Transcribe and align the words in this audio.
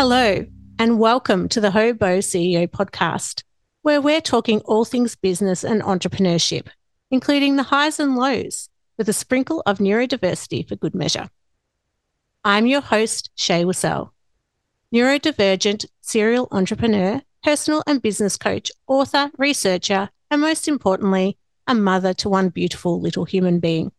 Hello, 0.00 0.46
and 0.78 1.00
welcome 1.00 1.48
to 1.48 1.60
the 1.60 1.72
Hobo 1.72 2.18
CEO 2.18 2.68
podcast, 2.68 3.42
where 3.82 4.00
we're 4.00 4.20
talking 4.20 4.60
all 4.60 4.84
things 4.84 5.16
business 5.16 5.64
and 5.64 5.82
entrepreneurship, 5.82 6.68
including 7.10 7.56
the 7.56 7.64
highs 7.64 7.98
and 7.98 8.14
lows, 8.14 8.68
with 8.96 9.08
a 9.08 9.12
sprinkle 9.12 9.60
of 9.66 9.78
neurodiversity 9.78 10.68
for 10.68 10.76
good 10.76 10.94
measure. 10.94 11.28
I'm 12.44 12.68
your 12.68 12.80
host, 12.80 13.30
Shae 13.36 13.64
Wissell, 13.64 14.10
neurodivergent 14.94 15.86
serial 16.00 16.46
entrepreneur, 16.52 17.20
personal 17.42 17.82
and 17.84 18.00
business 18.00 18.36
coach, 18.36 18.70
author, 18.86 19.32
researcher, 19.36 20.10
and 20.30 20.40
most 20.40 20.68
importantly, 20.68 21.38
a 21.66 21.74
mother 21.74 22.14
to 22.14 22.28
one 22.28 22.50
beautiful 22.50 23.00
little 23.00 23.24
human 23.24 23.58
being. 23.58 23.90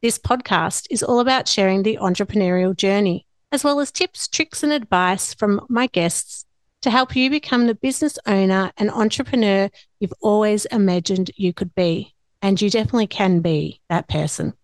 This 0.00 0.18
podcast 0.18 0.86
is 0.88 1.02
all 1.02 1.20
about 1.20 1.46
sharing 1.46 1.82
the 1.82 1.98
entrepreneurial 2.00 2.74
journey 2.74 3.26
as 3.52 3.62
well 3.62 3.78
as 3.78 3.92
tips, 3.92 4.26
tricks, 4.26 4.62
and 4.62 4.72
advice 4.72 5.34
from 5.34 5.64
my 5.68 5.86
guests 5.86 6.46
to 6.80 6.90
help 6.90 7.14
you 7.14 7.30
become 7.30 7.66
the 7.66 7.74
business 7.74 8.18
owner 8.26 8.72
and 8.76 8.90
entrepreneur 8.90 9.70
you've 10.00 10.14
always 10.20 10.64
imagined 10.66 11.30
you 11.36 11.52
could 11.52 11.74
be. 11.74 12.14
And 12.40 12.60
you 12.60 12.70
definitely 12.70 13.06
can 13.06 13.40
be 13.40 13.80
that 13.88 14.08
person. 14.08 14.54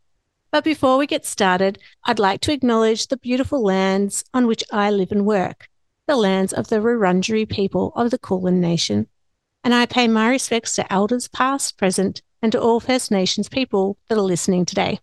But 0.51 0.65
before 0.65 0.97
we 0.97 1.07
get 1.07 1.27
started, 1.27 1.79
I'd 2.05 2.19
like 2.19 2.41
to 2.41 2.53
acknowledge 2.53 3.07
the 3.07 3.19
beautiful 3.19 3.63
lands 3.63 4.25
on 4.35 4.47
which 4.47 4.65
I 4.73 4.91
live 4.91 5.13
and 5.13 5.27
work, 5.27 5.69
the 6.07 6.17
lands 6.17 6.53
of 6.53 6.69
the 6.69 6.77
Wurundjeri 6.77 7.49
people 7.49 7.93
of 7.95 8.11
the 8.11 8.19
Kulin 8.19 8.61
Nation. 8.61 9.07
And 9.63 9.75
I 9.75 9.87
pay 9.87 10.09
my 10.09 10.29
respects 10.29 10.75
to 10.77 10.93
elders 10.93 11.29
past, 11.29 11.77
present, 11.77 12.23
and 12.43 12.51
to 12.53 12.61
all 12.61 12.81
First 12.81 13.11
Nations 13.11 13.49
people 13.49 13.99
that 14.09 14.19
are 14.19 14.23
listening 14.23 14.65
today. 14.65 14.99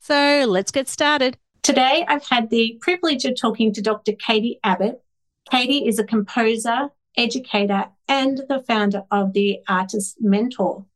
So 0.00 0.44
let's 0.46 0.70
get 0.70 0.88
started. 0.88 1.38
Today, 1.68 2.02
I've 2.08 2.26
had 2.26 2.48
the 2.48 2.78
privilege 2.80 3.26
of 3.26 3.38
talking 3.38 3.74
to 3.74 3.82
Dr. 3.82 4.12
Katy 4.12 4.58
Abbott. 4.64 5.02
Katy 5.50 5.86
is 5.86 5.98
a 5.98 6.02
composer, 6.02 6.88
educator, 7.14 7.88
and 8.08 8.40
the 8.48 8.64
founder 8.66 9.02
of 9.10 9.34
the 9.34 9.58
Artist 9.68 10.16
Mentor. 10.18 10.86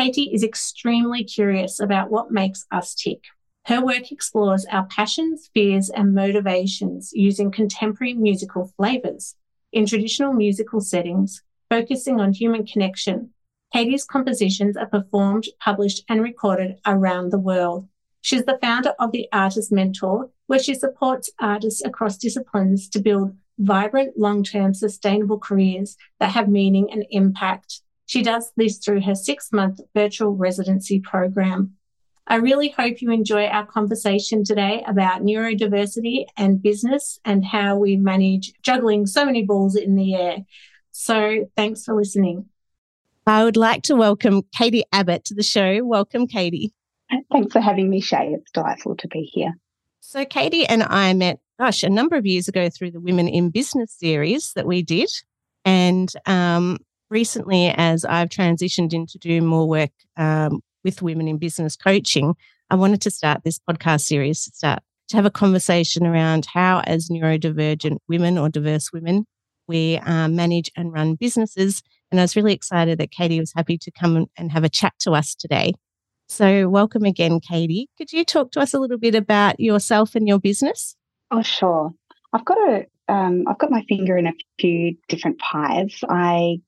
Katy 0.00 0.30
is 0.32 0.42
extremely 0.42 1.24
curious 1.24 1.78
about 1.78 2.10
what 2.10 2.30
makes 2.30 2.64
us 2.70 2.94
tick. 2.94 3.20
Her 3.66 3.84
work 3.84 4.10
explores 4.10 4.64
our 4.72 4.86
passions, 4.86 5.50
fears, 5.52 5.90
and 5.90 6.14
motivations 6.14 7.10
using 7.12 7.50
contemporary 7.50 8.14
musical 8.14 8.72
flavors 8.78 9.34
in 9.72 9.84
traditional 9.84 10.32
musical 10.32 10.80
settings, 10.80 11.42
focusing 11.68 12.18
on 12.18 12.32
human 12.32 12.64
connection. 12.64 13.34
Katy's 13.74 14.06
compositions 14.06 14.74
are 14.74 14.86
performed, 14.86 15.48
published, 15.60 16.02
and 16.08 16.22
recorded 16.22 16.78
around 16.86 17.30
the 17.30 17.38
world. 17.38 17.88
She's 18.24 18.46
the 18.46 18.58
founder 18.62 18.94
of 18.98 19.12
the 19.12 19.28
Artist 19.34 19.70
Mentor, 19.70 20.30
where 20.46 20.58
she 20.58 20.74
supports 20.74 21.30
artists 21.38 21.84
across 21.84 22.16
disciplines 22.16 22.88
to 22.88 22.98
build 22.98 23.36
vibrant, 23.58 24.16
long 24.16 24.42
term, 24.42 24.72
sustainable 24.72 25.38
careers 25.38 25.98
that 26.20 26.30
have 26.30 26.48
meaning 26.48 26.90
and 26.90 27.04
impact. 27.10 27.82
She 28.06 28.22
does 28.22 28.50
this 28.56 28.78
through 28.78 29.02
her 29.02 29.14
six 29.14 29.52
month 29.52 29.78
virtual 29.94 30.34
residency 30.34 31.00
program. 31.00 31.74
I 32.26 32.36
really 32.36 32.70
hope 32.70 33.02
you 33.02 33.10
enjoy 33.10 33.44
our 33.44 33.66
conversation 33.66 34.42
today 34.42 34.82
about 34.86 35.20
neurodiversity 35.20 36.24
and 36.34 36.62
business 36.62 37.20
and 37.26 37.44
how 37.44 37.76
we 37.76 37.96
manage 37.96 38.54
juggling 38.62 39.04
so 39.04 39.26
many 39.26 39.44
balls 39.44 39.76
in 39.76 39.96
the 39.96 40.14
air. 40.14 40.38
So, 40.92 41.50
thanks 41.58 41.84
for 41.84 41.94
listening. 41.94 42.46
I 43.26 43.44
would 43.44 43.58
like 43.58 43.82
to 43.82 43.94
welcome 43.94 44.44
Katy 44.56 44.84
Abbott 44.92 45.26
to 45.26 45.34
the 45.34 45.42
show. 45.42 45.84
Welcome, 45.84 46.26
Katy. 46.26 46.72
Thanks 47.32 47.52
for 47.52 47.60
having 47.60 47.90
me, 47.90 48.00
Shae. 48.00 48.34
It's 48.34 48.50
delightful 48.52 48.96
to 48.96 49.08
be 49.08 49.22
here. 49.22 49.52
So, 50.00 50.24
Katy 50.24 50.66
and 50.66 50.82
I 50.82 51.12
met, 51.14 51.38
gosh, 51.58 51.82
a 51.82 51.88
number 51.88 52.16
of 52.16 52.26
years 52.26 52.48
ago 52.48 52.68
through 52.68 52.90
the 52.90 53.00
Women 53.00 53.26
in 53.28 53.50
Business 53.50 53.92
series 53.92 54.52
that 54.54 54.66
we 54.66 54.82
did. 54.82 55.10
And 55.64 56.12
um, 56.26 56.78
recently, 57.10 57.68
as 57.68 58.04
I've 58.04 58.28
transitioned 58.28 58.92
into 58.92 59.18
doing 59.18 59.46
more 59.46 59.66
work 59.66 59.92
um, 60.16 60.60
with 60.84 61.02
women 61.02 61.26
in 61.26 61.38
business 61.38 61.76
coaching, 61.76 62.34
I 62.70 62.76
wanted 62.76 63.00
to 63.02 63.10
start 63.10 63.44
this 63.44 63.58
podcast 63.58 64.02
series 64.02 64.44
to 64.44 64.50
start 64.52 64.82
to 65.08 65.16
have 65.16 65.26
a 65.26 65.30
conversation 65.30 66.06
around 66.06 66.46
how, 66.52 66.80
as 66.86 67.08
neurodivergent 67.08 67.98
women 68.08 68.38
or 68.38 68.48
diverse 68.48 68.92
women, 68.92 69.26
we 69.66 69.98
uh, 69.98 70.28
manage 70.28 70.70
and 70.76 70.92
run 70.92 71.14
businesses. 71.14 71.82
And 72.10 72.20
I 72.20 72.24
was 72.24 72.36
really 72.36 72.52
excited 72.52 72.98
that 72.98 73.10
Katy 73.10 73.40
was 73.40 73.52
happy 73.54 73.78
to 73.78 73.90
come 73.90 74.26
and 74.36 74.52
have 74.52 74.64
a 74.64 74.68
chat 74.68 74.94
to 75.00 75.12
us 75.12 75.34
today. 75.34 75.72
So, 76.28 76.68
welcome 76.68 77.04
again, 77.04 77.38
Katy. 77.40 77.88
Could 77.98 78.12
you 78.12 78.24
talk 78.24 78.50
to 78.52 78.60
us 78.60 78.74
a 78.74 78.80
little 78.80 78.98
bit 78.98 79.14
about 79.14 79.60
yourself 79.60 80.14
and 80.14 80.26
your 80.26 80.38
business? 80.38 80.96
Oh, 81.30 81.42
sure. 81.42 81.92
I've 82.32 82.44
got 82.44 82.58
a, 82.58 82.86
um, 83.08 83.44
I've 83.46 83.58
got 83.58 83.70
my 83.70 83.84
finger 83.88 84.16
in 84.16 84.26
a 84.26 84.32
few 84.58 84.96
different 85.08 85.38
pies. 85.38 86.00
I, 86.08 86.58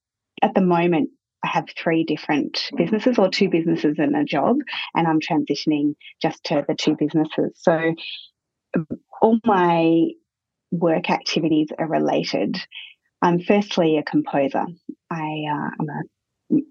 at 0.43 0.55
the 0.55 0.61
moment, 0.61 1.11
I 1.43 1.49
have 1.49 1.67
three 1.77 2.05
different 2.05 2.71
businesses 2.77 3.19
or 3.19 3.29
two 3.29 3.49
businesses 3.49 3.97
and 3.99 4.15
a 4.15 4.25
job, 4.25 4.59
and 4.95 5.07
I'm 5.07 5.21
transitioning 5.21 5.95
just 6.21 6.45
to 6.45 6.65
the 6.69 6.75
two 6.75 6.97
businesses. 6.97 7.53
So, 7.57 7.95
all 9.23 9.39
my 9.45 10.09
work 10.71 11.09
activities 11.11 11.69
are 11.79 11.89
related. 11.89 12.57
I'm 13.23 13.41
firstly 13.41 13.97
a 13.97 14.03
composer. 14.03 14.67
I, 15.11 15.45
uh, 15.51 15.71
I'm 15.81 15.89
a 15.89 16.03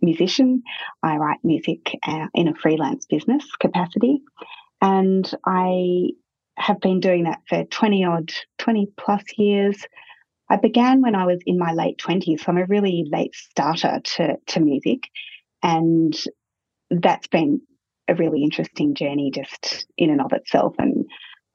musician. 0.02 0.64
I 1.04 1.18
write 1.18 1.40
music 1.44 1.98
uh, 2.08 2.28
in 2.34 2.48
a 2.48 2.56
freelance 2.56 3.06
business 3.06 3.46
capacity. 3.60 4.22
And 4.82 5.30
I 5.46 6.10
have 6.58 6.80
been 6.80 7.00
doing 7.00 7.24
that 7.24 7.42
for 7.48 7.64
20 7.66 8.06
odd, 8.06 8.32
20 8.60 8.88
plus 8.98 9.24
years. 9.38 9.84
I 10.50 10.58
began 10.58 11.02
when 11.02 11.16
I 11.16 11.26
was 11.26 11.40
in 11.46 11.58
my 11.58 11.74
late 11.74 11.98
20s, 11.98 12.42
so 12.42 12.46
I'm 12.48 12.58
a 12.58 12.66
really 12.66 13.06
late 13.12 13.36
starter 13.36 14.00
to, 14.04 14.38
to 14.48 14.60
music. 14.60 15.04
And 15.64 16.16
that's 16.92 17.28
been 17.28 17.62
a 18.08 18.16
really 18.16 18.44
interesting 18.44 18.94
journey 18.94 19.32
just 19.34 19.88
in 19.98 20.12
and 20.12 20.22
of 20.22 20.34
itself. 20.34 20.76
And 20.78 21.06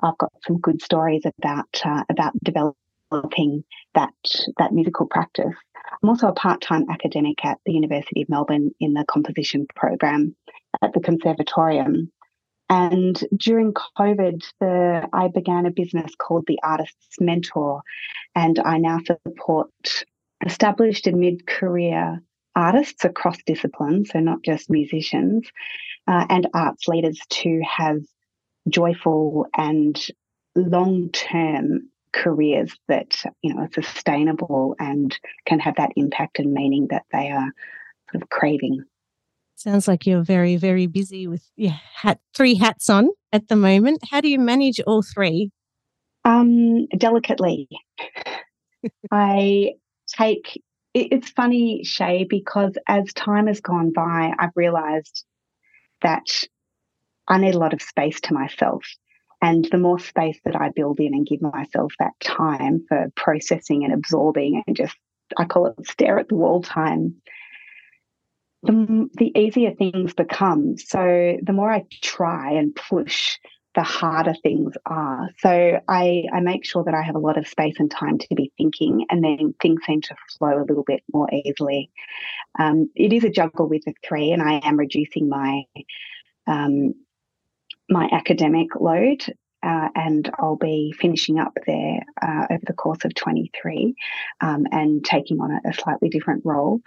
I've 0.02 0.19
got 0.19 0.32
some 0.47 0.58
good 0.58 0.82
stories 0.82 1.22
about 1.25 1.81
uh, 1.84 2.02
about 2.10 2.32
developing 2.42 3.64
that 3.94 4.14
that 4.58 4.72
musical 4.72 5.06
practice. 5.06 5.54
I'm 6.03 6.09
also 6.09 6.29
a 6.29 6.33
part 6.33 6.61
time 6.61 6.87
academic 6.91 7.45
at 7.45 7.59
the 7.65 7.73
University 7.73 8.23
of 8.23 8.29
Melbourne 8.29 8.71
in 8.81 8.95
the 8.95 9.05
composition 9.05 9.67
program 9.75 10.35
at 10.83 10.93
the 10.93 11.01
Conservatorium. 11.01 12.11
And 12.69 13.23
during 13.37 13.75
COVID, 13.99 14.45
the, 14.61 15.09
I 15.13 15.29
began 15.29 15.67
a 15.67 15.73
business 15.73 16.15
called 16.15 16.45
the 16.47 16.61
Artist's 16.63 17.21
Mentor, 17.21 17.83
and 18.37 18.59
I 18.61 18.79
now 18.79 19.01
support 19.05 20.05
established 20.47 21.07
and 21.07 21.19
mid 21.19 21.47
career 21.47 22.23
artists 22.55 23.05
across 23.05 23.39
disciplines, 23.45 24.11
so 24.11 24.21
not 24.21 24.43
just 24.45 24.71
musicians, 24.71 25.49
uh, 26.07 26.27
and 26.29 26.49
arts 26.55 26.87
leaders 26.89 27.21
to 27.31 27.61
have 27.65 27.99
joyful 28.69 29.47
and 29.57 30.01
long 30.55 31.11
term 31.11 31.90
careers 32.12 32.75
that 32.88 33.22
you 33.43 33.54
know 33.54 33.62
are 33.62 33.82
sustainable 33.82 34.75
and 34.78 35.16
can 35.47 35.60
have 35.60 35.76
that 35.76 35.93
impact 35.97 36.38
and 36.38 36.53
meaning 36.53 36.88
that 36.91 37.04
they 37.12 37.31
are 37.31 37.53
sort 38.10 38.22
of 38.22 38.28
craving. 38.31 38.84
Sounds 39.56 39.87
like 39.87 40.06
you're 40.06 40.22
very 40.22 40.56
very 40.56 40.87
busy 40.87 41.26
with 41.26 41.44
your 41.56 41.72
hat 41.72 42.19
three 42.34 42.54
hats 42.54 42.88
on 42.88 43.09
at 43.32 43.49
the 43.49 43.56
moment. 43.56 44.00
How 44.10 44.20
do 44.20 44.28
you 44.28 44.38
manage 44.38 44.81
all 44.81 45.03
three? 45.03 45.50
Um, 46.25 46.87
delicately. 46.97 47.69
I 49.12 49.72
take. 50.09 50.62
It's 50.93 51.31
funny, 51.31 51.82
Shae, 51.84 52.28
because 52.28 52.72
as 52.88 53.12
time 53.12 53.47
has 53.47 53.60
gone 53.60 53.93
by, 53.93 54.32
I've 54.37 54.56
realised 54.56 55.25
that 56.03 56.26
I 57.28 57.38
need 57.38 57.54
a 57.54 57.59
lot 57.59 57.72
of 57.72 57.81
space 57.81 58.20
to 58.23 58.35
myself. 58.35 58.82
And 59.42 59.66
the 59.70 59.78
more 59.78 59.98
space 59.98 60.38
that 60.44 60.56
I 60.56 60.70
build 60.70 61.00
in 61.00 61.14
and 61.14 61.26
give 61.26 61.40
myself 61.40 61.92
that 61.98 62.12
time 62.20 62.84
for 62.88 63.10
processing 63.16 63.84
and 63.84 63.92
absorbing 63.92 64.62
and 64.66 64.76
just, 64.76 64.96
I 65.38 65.44
call 65.44 65.66
it 65.66 65.87
stare 65.87 66.19
at 66.19 66.28
the 66.28 66.34
wall 66.34 66.62
time, 66.62 67.16
the, 68.62 69.08
the 69.14 69.38
easier 69.38 69.75
things 69.75 70.12
become. 70.12 70.76
So 70.76 71.38
the 71.42 71.52
more 71.52 71.72
I 71.72 71.87
try 72.02 72.52
and 72.52 72.75
push, 72.75 73.38
the 73.75 73.82
harder 73.82 74.34
things 74.42 74.75
are. 74.84 75.31
So 75.38 75.81
I, 75.88 76.25
I 76.32 76.40
make 76.40 76.64
sure 76.64 76.84
that 76.84 76.94
I 76.94 77.02
have 77.02 77.14
a 77.14 77.20
lot 77.20 77.38
of 77.38 77.48
space 77.48 77.76
and 77.78 77.90
time 77.90 78.19
to 78.19 78.34
be 78.34 78.52
thinking, 78.58 79.06
and 79.08 79.25
then 79.25 79.54
things 79.62 79.81
seem 79.87 80.00
to 80.02 80.16
flow 80.37 80.58
a 80.58 80.66
little 80.66 80.84
bit 80.84 81.02
more 81.12 81.28
easily. 81.32 81.90
Um, 82.58 82.90
it 82.96 83.12
is 83.12 83.25
a 83.25 83.31
juggle 83.31 83.69
with 83.69 83.84
the 83.87 83.94
three, 84.04 84.32
and 84.32 84.42
I 84.42 84.60
am 84.64 84.76
reducing 84.76 85.28
my 85.28 85.62
um, 86.46 86.94
my 87.90 88.08
academic 88.12 88.75
load. 88.76 89.25
Uh, 89.62 89.88
and 89.94 90.31
I'll 90.38 90.56
be 90.56 90.94
finishing 90.98 91.38
up 91.38 91.52
there 91.66 92.00
uh, 92.22 92.46
over 92.50 92.62
the 92.66 92.72
course 92.72 93.04
of 93.04 93.14
23 93.14 93.94
um, 94.40 94.64
and 94.72 95.04
taking 95.04 95.38
on 95.38 95.50
a, 95.50 95.69
a, 95.69 95.75
slightly 95.75 96.08
different 96.08 96.46
role 96.46 96.81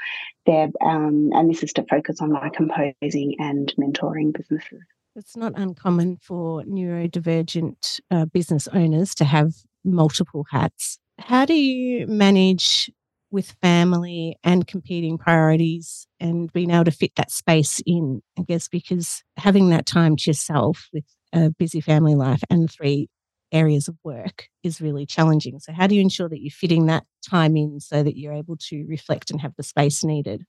there. 0.47 0.69
Um, 0.81 1.29
and 1.33 1.47
this 1.47 1.61
is 1.61 1.71
to 1.73 1.83
focus 1.83 2.19
on 2.19 2.31
my 2.31 2.49
composing 2.49 3.35
and 3.37 3.71
mentoring 3.79 4.35
businesses. 4.35 4.81
It's 5.15 5.37
not 5.37 5.53
uncommon 5.55 6.17
for 6.17 6.63
neurodivergent 6.63 7.99
uh, 8.09 8.25
business 8.25 8.67
owners 8.69 9.13
to 9.15 9.25
have 9.25 9.53
multiple 9.83 10.47
hats. 10.49 10.97
How 11.19 11.45
do 11.45 11.53
you 11.53 12.07
manage 12.07 12.89
with 13.33 13.55
family 13.61 14.37
and 14.43 14.67
competing 14.67 15.17
priorities 15.17 16.07
and 16.19 16.53
being 16.53 16.69
able 16.69 16.85
to 16.85 16.91
fit 16.91 17.11
that 17.15 17.31
space 17.31 17.81
in? 17.85 18.21
I 18.39 18.43
guess 18.43 18.69
because 18.69 19.23
having 19.35 19.69
that 19.69 19.85
time 19.85 20.15
to 20.15 20.29
yourself 20.29 20.87
with 20.93 21.03
a 21.33 21.49
busy 21.49 21.81
family 21.81 22.15
life 22.15 22.41
and 22.49 22.71
three 22.71 23.09
areas 23.51 23.87
of 23.87 23.97
work 24.03 24.47
is 24.63 24.79
really 24.79 25.05
challenging. 25.05 25.59
So, 25.59 25.73
how 25.73 25.87
do 25.87 25.95
you 25.95 26.01
ensure 26.01 26.29
that 26.29 26.41
you're 26.41 26.51
fitting 26.51 26.85
that 26.85 27.05
time 27.27 27.57
in 27.57 27.79
so 27.79 28.03
that 28.03 28.17
you're 28.17 28.33
able 28.33 28.57
to 28.69 28.85
reflect 28.87 29.31
and 29.31 29.41
have 29.41 29.53
the 29.57 29.63
space 29.63 30.03
needed? 30.03 30.43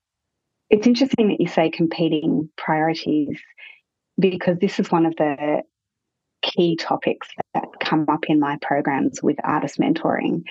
It's 0.71 0.87
interesting 0.87 1.29
that 1.29 1.41
you 1.41 1.49
say 1.49 1.71
competing 1.71 2.49
priorities 2.57 3.41
because 4.19 4.59
this 4.59 4.79
is 4.79 4.91
one 4.91 5.07
of 5.07 5.15
the 5.17 5.63
key 6.43 6.77
topics 6.77 7.29
that 7.55 7.65
come 7.81 8.07
up 8.09 8.25
in 8.29 8.39
my 8.39 8.59
programs 8.61 9.23
with 9.23 9.37
artist 9.45 9.79
mentoring. 9.79 10.43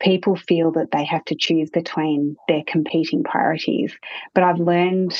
People 0.00 0.36
feel 0.36 0.72
that 0.72 0.90
they 0.92 1.04
have 1.04 1.24
to 1.26 1.34
choose 1.34 1.70
between 1.70 2.36
their 2.48 2.62
competing 2.66 3.22
priorities, 3.22 3.94
but 4.34 4.44
I've 4.44 4.58
learned 4.58 5.14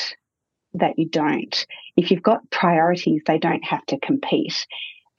that 0.73 0.97
you 0.97 1.07
don't. 1.07 1.65
If 1.97 2.11
you've 2.11 2.23
got 2.23 2.49
priorities, 2.49 3.21
they 3.25 3.37
don't 3.37 3.63
have 3.63 3.85
to 3.87 3.99
compete. 3.99 4.65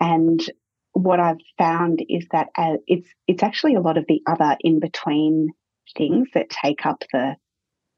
And 0.00 0.40
what 0.92 1.20
I've 1.20 1.40
found 1.58 2.04
is 2.08 2.26
that 2.32 2.48
uh, 2.56 2.76
it's 2.86 3.08
it's 3.26 3.42
actually 3.42 3.74
a 3.74 3.80
lot 3.80 3.98
of 3.98 4.04
the 4.08 4.22
other 4.26 4.56
in 4.60 4.80
between 4.80 5.50
things 5.96 6.28
that 6.34 6.50
take 6.50 6.84
up 6.86 7.04
the 7.12 7.36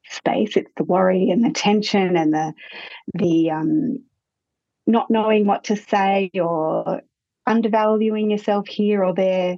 space. 0.08 0.56
It's 0.56 0.70
the 0.76 0.84
worry 0.84 1.30
and 1.30 1.44
the 1.44 1.50
tension 1.50 2.16
and 2.16 2.32
the 2.32 2.52
the 3.14 3.50
um, 3.50 4.04
not 4.86 5.10
knowing 5.10 5.46
what 5.46 5.64
to 5.64 5.76
say 5.76 6.30
or 6.34 7.02
undervaluing 7.46 8.30
yourself 8.30 8.66
here 8.68 9.04
or 9.04 9.14
there 9.14 9.56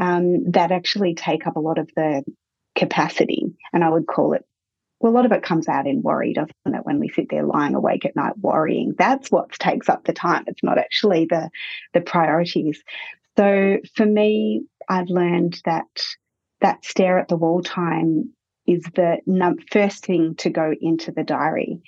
um, 0.00 0.50
that 0.50 0.72
actually 0.72 1.14
take 1.14 1.46
up 1.46 1.56
a 1.56 1.60
lot 1.60 1.78
of 1.78 1.88
the 1.94 2.24
capacity. 2.74 3.54
And 3.72 3.84
I 3.84 3.90
would 3.90 4.06
call 4.06 4.32
it, 4.32 4.44
well, 4.98 5.12
a 5.12 5.14
lot 5.14 5.26
of 5.26 5.32
it 5.32 5.42
comes 5.42 5.68
out 5.68 5.86
in 5.86 6.02
worry, 6.02 6.32
doesn't 6.32 6.54
it? 6.66 6.84
When 6.84 6.98
we 6.98 7.08
sit 7.08 7.28
there 7.30 7.44
lying 7.44 7.74
awake 7.74 8.04
at 8.04 8.16
night 8.16 8.36
worrying, 8.38 8.94
that's 8.98 9.30
what 9.30 9.52
takes 9.52 9.88
up 9.88 10.04
the 10.04 10.12
time. 10.12 10.44
It's 10.46 10.62
not 10.62 10.78
actually 10.78 11.26
the 11.26 11.50
the 11.94 12.00
priorities. 12.00 12.82
So 13.38 13.78
for 13.94 14.04
me, 14.04 14.64
I've 14.88 15.08
learned 15.08 15.60
that 15.64 15.86
that 16.60 16.84
stare 16.84 17.18
at 17.18 17.28
the 17.28 17.36
wall 17.36 17.62
time 17.62 18.32
is 18.66 18.82
the 18.94 19.18
num- 19.26 19.58
first 19.70 20.04
thing 20.04 20.34
to 20.36 20.50
go 20.50 20.74
into 20.80 21.12
the 21.12 21.24
diary. 21.24 21.80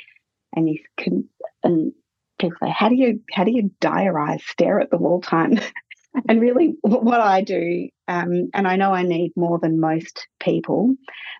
And 0.54 0.68
you 0.68 0.78
can, 0.96 1.28
and 1.62 1.92
people 2.38 2.56
say, 2.62 2.70
how 2.70 2.88
do 2.88 2.94
you, 2.94 3.20
how 3.32 3.44
do 3.44 3.52
you 3.52 3.70
diarize 3.80 4.42
stare 4.42 4.80
at 4.80 4.90
the 4.90 4.98
wall 4.98 5.20
time? 5.20 5.60
and 6.28 6.40
really 6.40 6.74
what 6.82 7.20
I 7.20 7.42
do, 7.42 7.88
um, 8.08 8.50
and 8.54 8.68
I 8.68 8.76
know 8.76 8.92
I 8.92 9.02
need 9.02 9.32
more 9.36 9.58
than 9.58 9.80
most 9.80 10.26
people, 10.40 10.94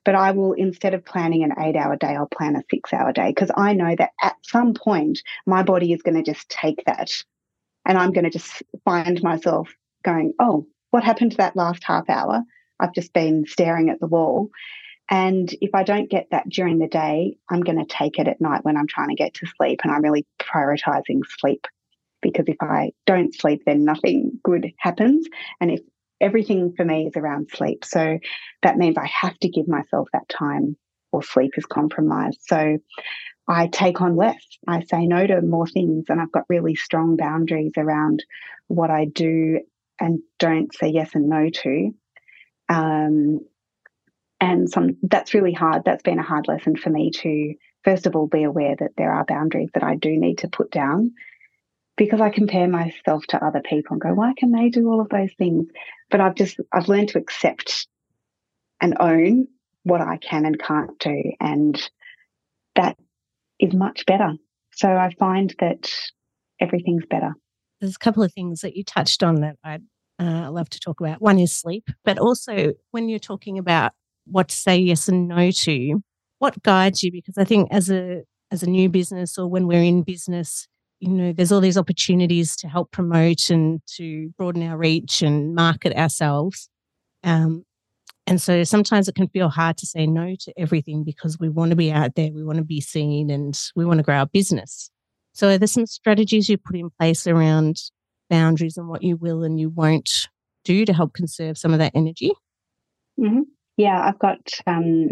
but 0.05 0.15
I 0.15 0.31
will, 0.31 0.53
instead 0.55 0.95
of 0.95 1.05
planning 1.05 1.45
an 1.45 1.53
eight 1.59 1.77
hour 1.77 1.97
day, 1.97 2.17
I'll 2.17 2.27
plan 2.27 2.57
a 2.57 2.63
six 2.71 2.93
hour 2.93 3.13
day 3.13 3.29
because 3.29 3.51
I 3.57 3.75
know 3.75 3.95
that 3.97 4.13
at 4.23 4.37
some 4.43 4.75
point 4.75 5.23
my 5.47 5.63
body 5.63 5.93
is 5.93 6.03
going 6.03 6.23
to 6.23 6.23
just 6.23 6.49
take 6.49 6.83
that 6.87 7.11
and 7.87 7.99
I'm 7.99 8.13
going 8.13 8.25
to 8.25 8.31
just 8.31 8.63
find 8.85 9.23
myself 9.23 9.75
going, 10.05 10.33
oh, 10.39 10.67
what 10.91 11.05
happened 11.05 11.33
to 11.33 11.37
that 11.39 11.57
last 11.57 11.85
half 11.85 12.09
hour? 12.09 12.43
I've 12.81 12.95
just 12.95 13.13
been 13.13 13.45
staring 13.47 13.91
at 13.91 14.01
the 14.01 14.07
wall. 14.07 14.51
And 15.11 15.53
if 15.61 15.75
I 15.75 15.83
don't 15.83 16.11
get 16.11 16.29
that 16.31 16.49
during 16.49 16.79
the 16.79 16.87
day, 16.87 17.37
I'm 17.51 17.61
going 17.61 17.79
to 17.79 17.85
take 17.85 18.19
it 18.19 18.29
at 18.29 18.41
night 18.41 18.65
when 18.65 18.77
I'm 18.77 18.87
trying 18.87 19.09
to 19.09 19.15
get 19.15 19.35
to 19.35 19.47
sleep. 19.59 19.81
And 19.83 19.93
I'm 19.93 20.03
really 20.03 20.27
prioritizing 20.41 21.21
sleep 21.39 21.67
because 22.23 22.47
if 22.49 22.57
I 22.61 22.93
don't 23.07 23.35
sleep, 23.35 23.63
then 23.67 23.85
nothing 23.85 24.39
good 24.43 24.73
happens. 24.79 25.27
And 25.61 25.71
if 25.71 25.81
everything 26.21 26.73
for 26.77 26.85
me 26.85 27.07
is 27.07 27.17
around 27.17 27.51
sleep, 27.51 27.85
so 27.85 28.19
that 28.63 28.79
means 28.79 28.97
I 28.97 29.07
have 29.07 29.39
to 29.41 29.49
give 29.49 29.69
myself 29.69 30.09
that 30.13 30.29
time 30.29 30.77
or 31.11 31.23
sleep 31.23 31.53
is 31.57 31.67
compromised. 31.67 32.41
So 32.43 32.79
I 33.49 33.67
take 33.67 34.01
on 34.01 34.17
less. 34.17 34.43
I 34.67 34.83
say 34.85 35.07
no 35.07 35.27
to 35.27 35.43
more 35.43 35.67
things, 35.67 36.07
and 36.09 36.21
I've 36.21 36.33
got 36.33 36.45
really 36.49 36.75
strong 36.75 37.17
boundaries 37.17 37.73
around 37.77 38.25
what 38.69 38.91
I 38.91 39.05
do 39.05 39.61
and 40.01 40.21
don't 40.39 40.75
say 40.75 40.89
yes 40.89 41.15
and 41.15 41.29
no 41.29 41.51
to. 41.51 41.91
Um, 42.69 43.41
and 44.41 44.69
some 44.69 44.97
that's 45.03 45.35
really 45.35 45.53
hard. 45.53 45.83
That's 45.85 46.03
been 46.03 46.19
a 46.19 46.25
hard 46.25 46.49
lesson 46.49 46.77
for 46.77 46.91
me 46.91 47.11
to 47.11 47.55
first 47.85 48.07
of 48.07 48.17
all 48.17 48.27
be 48.27 48.43
aware 48.43 48.75
that 48.79 48.93
there 48.97 49.13
are 49.13 49.25
boundaries 49.25 49.71
that 49.75 49.83
I 49.85 49.97
do 49.97 50.17
need 50.17 50.39
to 50.39 50.49
put 50.49 50.71
down 50.71 51.13
because 51.97 52.21
I 52.21 52.31
compare 52.31 52.69
myself 52.69 53.25
to 53.29 53.45
other 53.45 53.61
people 53.61 53.95
and 53.95 54.01
go, 54.01 54.15
why 54.15 54.33
can 54.37 54.53
they 54.53 54.69
do 54.69 54.91
all 54.91 55.01
of 55.01 55.09
those 55.09 55.33
things? 55.39 55.69
But 56.11 56.21
I've 56.21 56.35
just 56.35 56.59
I've 56.73 56.89
learned 56.89 57.11
to 57.11 57.19
accept 57.19 57.87
and 58.81 58.97
own 59.01 59.49
what 59.85 60.01
I 60.01 60.17
can 60.17 60.47
and 60.47 60.59
can't 60.59 60.99
do, 60.99 61.33
and 61.41 61.81
that 62.77 62.97
is 63.59 63.75
much 63.75 64.07
better. 64.07 64.35
So 64.75 64.89
I 64.89 65.15
find 65.19 65.55
that 65.61 65.93
everything's 66.61 67.07
better. 67.07 67.35
There's 67.81 67.97
a 67.97 67.99
couple 67.99 68.23
of 68.23 68.33
things 68.33 68.61
that 68.61 68.77
you 68.77 68.85
touched 68.85 69.23
on 69.23 69.41
that 69.41 69.57
I'd 69.65 69.83
uh, 70.19 70.51
love 70.51 70.71
to 70.71 70.81
talk 70.81 71.01
about. 71.01 71.21
One 71.21 71.39
is 71.39 71.53
sleep, 71.53 71.91
but 72.05 72.19
also 72.19 72.73
when 72.91 73.09
you're 73.09 73.19
talking 73.19 73.59
about 73.59 73.93
what 74.25 74.49
to 74.49 74.57
say 74.57 74.77
yes 74.79 75.09
and 75.09 75.29
no 75.29 75.51
to, 75.51 76.03
what 76.39 76.63
guides 76.63 77.03
you? 77.03 77.11
Because 77.13 77.39
I 77.39 77.45
think 77.45 77.69
as 77.71 77.91
a 77.91 78.23
as 78.51 78.63
a 78.63 78.71
new 78.71 78.89
business 78.89 79.39
or 79.39 79.49
when 79.49 79.67
we're 79.67 79.83
in 79.83 80.03
business, 80.03 80.69
you 81.03 81.09
know, 81.09 81.33
there's 81.33 81.51
all 81.51 81.61
these 81.61 81.77
opportunities 81.77 82.55
to 82.55 82.69
help 82.69 82.93
promote 82.93 83.51
and 83.51 83.83
to 83.97 84.29
broaden 84.39 84.63
our 84.63 84.77
reach 84.77 85.21
and 85.21 85.53
market 85.53 85.93
ourselves. 85.97 86.69
Um, 87.25 87.65
and 88.29 88.41
so 88.41 88.63
sometimes 88.63 89.09
it 89.09 89.17
can 89.17 89.27
feel 89.27 89.49
hard 89.49 89.77
to 89.79 89.87
say 89.87 90.07
no 90.07 90.37
to 90.39 90.53
everything 90.57 91.03
because 91.03 91.41
we 91.41 91.49
want 91.49 91.71
to 91.71 91.77
be 91.77 91.91
out 91.91 92.15
there, 92.15 92.31
we 92.33 92.45
want 92.45 92.59
to 92.59 92.65
be 92.65 92.81
seen, 92.81 93.31
and 93.31 93.61
we 93.75 93.85
want 93.85 93.99
to 93.99 94.05
grow 94.05 94.19
our 94.19 94.27
business. 94.27 94.93
So, 95.33 95.49
are 95.49 95.59
there 95.59 95.67
some 95.67 95.87
strategies 95.87 96.49
you 96.49 96.57
put 96.57 96.77
in 96.77 96.89
place 97.01 97.27
around 97.27 97.79
boundaries 98.31 98.77
and 98.77 98.89
what 98.89 99.03
you 99.03 99.17
will 99.17 99.43
and 99.43 99.59
you 99.59 99.71
won't 99.71 100.29
do 100.65 100.85
to 100.85 100.93
help 100.93 101.15
conserve 101.15 101.59
some 101.59 101.73
of 101.73 101.81
that 101.81 101.97
energy? 101.97 102.31
Mm-hmm. 103.19 103.41
Yeah, 103.77 104.01
I've 104.01 104.21
got 104.21 104.39
um, 104.69 105.09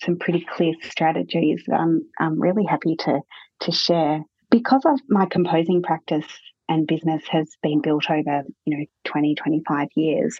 some 0.00 0.18
pretty 0.18 0.44
clear 0.56 0.72
strategies 0.82 1.62
I'm, 1.72 2.02
I'm 2.18 2.40
really 2.40 2.64
happy 2.64 2.96
to, 2.96 3.20
to 3.60 3.72
share. 3.72 4.24
Because 4.52 4.82
of 4.84 5.00
my 5.08 5.26
composing 5.26 5.82
practice 5.82 6.26
and 6.68 6.86
business 6.86 7.24
has 7.30 7.48
been 7.62 7.80
built 7.80 8.10
over, 8.10 8.44
you 8.66 8.78
know, 8.78 8.84
20, 9.06 9.34
25 9.34 9.88
years, 9.96 10.38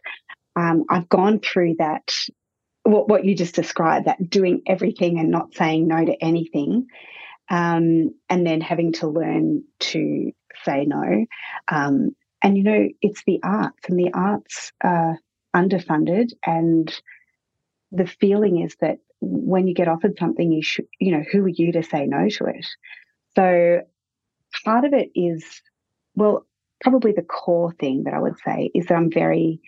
um, 0.55 0.85
I've 0.89 1.09
gone 1.09 1.41
through 1.41 1.77
that, 1.79 2.15
what, 2.85 3.09
what 3.09 3.25
you 3.25 3.35
just 3.35 3.57
described, 3.57 4.07
that 4.07 4.31
doing 4.31 4.63
everything 4.69 5.19
and 5.19 5.31
not 5.31 5.55
saying 5.55 5.89
no 5.89 6.05
to 6.05 6.25
anything, 6.25 6.87
um, 7.51 8.15
and 8.31 8.47
then 8.47 8.61
having 8.61 8.93
to 8.95 9.09
learn 9.09 9.65
to 9.81 10.31
say 10.65 10.85
no. 10.85 11.27
Um, 11.69 12.15
and, 12.43 12.57
you 12.57 12.65
know, 12.65 12.89
it's 13.01 13.25
the 13.27 13.41
arts, 13.43 13.89
and 13.89 13.99
the 13.99 14.13
arts 14.13 14.73
are 14.85 15.19
underfunded 15.57 16.33
and 16.47 16.95
the 17.93 18.07
feeling 18.07 18.63
is 18.63 18.75
that 18.81 18.99
when 19.21 19.69
you 19.69 19.75
get 19.75 19.89
offered 19.89 20.19
something, 20.19 20.51
you 20.51 20.63
should, 20.63 20.87
you 20.99 21.13
know, 21.13 21.23
who 21.31 21.45
are 21.45 21.49
you 21.49 21.73
to 21.73 21.83
say 21.83 22.07
no 22.07 22.29
to 22.29 22.47
it? 22.47 22.67
So 23.37 23.83
part 24.65 24.85
of 24.85 24.93
it 24.93 25.11
is, 25.15 25.45
well, 26.15 26.47
probably 26.81 27.13
the 27.13 27.23
core 27.23 27.73
thing 27.79 28.05
that 28.05 28.15
I 28.15 28.21
would 28.21 28.39
say 28.45 28.71
is 28.75 28.87
that 28.87 28.95
I'm 28.95 29.11
very 29.11 29.61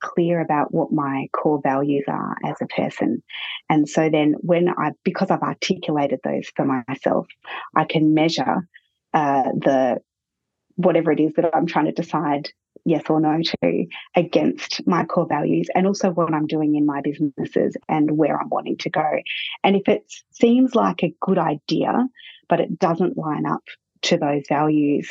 clear 0.00 0.40
about 0.40 0.72
what 0.72 0.92
my 0.92 1.28
core 1.32 1.60
values 1.62 2.04
are 2.08 2.36
as 2.44 2.56
a 2.60 2.66
person. 2.66 3.22
And 3.70 3.88
so 3.88 4.10
then 4.10 4.34
when 4.40 4.68
I, 4.68 4.90
because 5.02 5.30
I've 5.30 5.42
articulated 5.42 6.20
those 6.22 6.50
for 6.54 6.64
myself, 6.64 7.26
I 7.74 7.84
can 7.84 8.14
measure 8.14 8.68
uh, 9.14 9.44
the, 9.54 10.00
whatever 10.76 11.12
it 11.12 11.20
is 11.20 11.32
that 11.36 11.54
I'm 11.54 11.66
trying 11.66 11.86
to 11.86 11.92
decide 11.92 12.50
yes 12.84 13.04
or 13.08 13.20
no 13.20 13.40
to 13.40 13.86
against 14.14 14.86
my 14.86 15.04
core 15.04 15.26
values 15.26 15.68
and 15.74 15.86
also 15.86 16.10
what 16.10 16.34
I'm 16.34 16.46
doing 16.46 16.74
in 16.74 16.84
my 16.84 17.00
businesses 17.00 17.76
and 17.88 18.10
where 18.18 18.38
I'm 18.38 18.50
wanting 18.50 18.76
to 18.78 18.90
go. 18.90 19.10
And 19.62 19.76
if 19.76 19.88
it 19.88 20.04
seems 20.32 20.74
like 20.74 21.02
a 21.02 21.14
good 21.20 21.38
idea, 21.38 22.06
but 22.48 22.60
it 22.60 22.78
doesn't 22.78 23.16
line 23.16 23.46
up 23.46 23.62
to 24.04 24.16
those 24.16 24.44
values, 24.48 25.10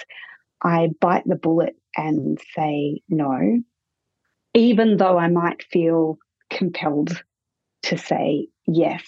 I 0.61 0.89
bite 0.99 1.23
the 1.25 1.35
bullet 1.35 1.75
and 1.95 2.39
say 2.55 3.01
no, 3.09 3.61
even 4.53 4.97
though 4.97 5.17
I 5.17 5.27
might 5.27 5.63
feel 5.63 6.17
compelled 6.49 7.23
to 7.83 7.97
say 7.97 8.47
yes. 8.65 9.03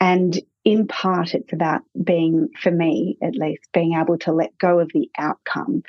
And 0.00 0.38
in 0.64 0.86
part, 0.86 1.34
it's 1.34 1.52
about 1.52 1.82
being, 2.02 2.48
for 2.60 2.70
me 2.70 3.16
at 3.22 3.34
least, 3.34 3.62
being 3.72 3.98
able 4.00 4.18
to 4.18 4.32
let 4.32 4.58
go 4.58 4.80
of 4.80 4.90
the 4.92 5.08
outcome 5.18 5.82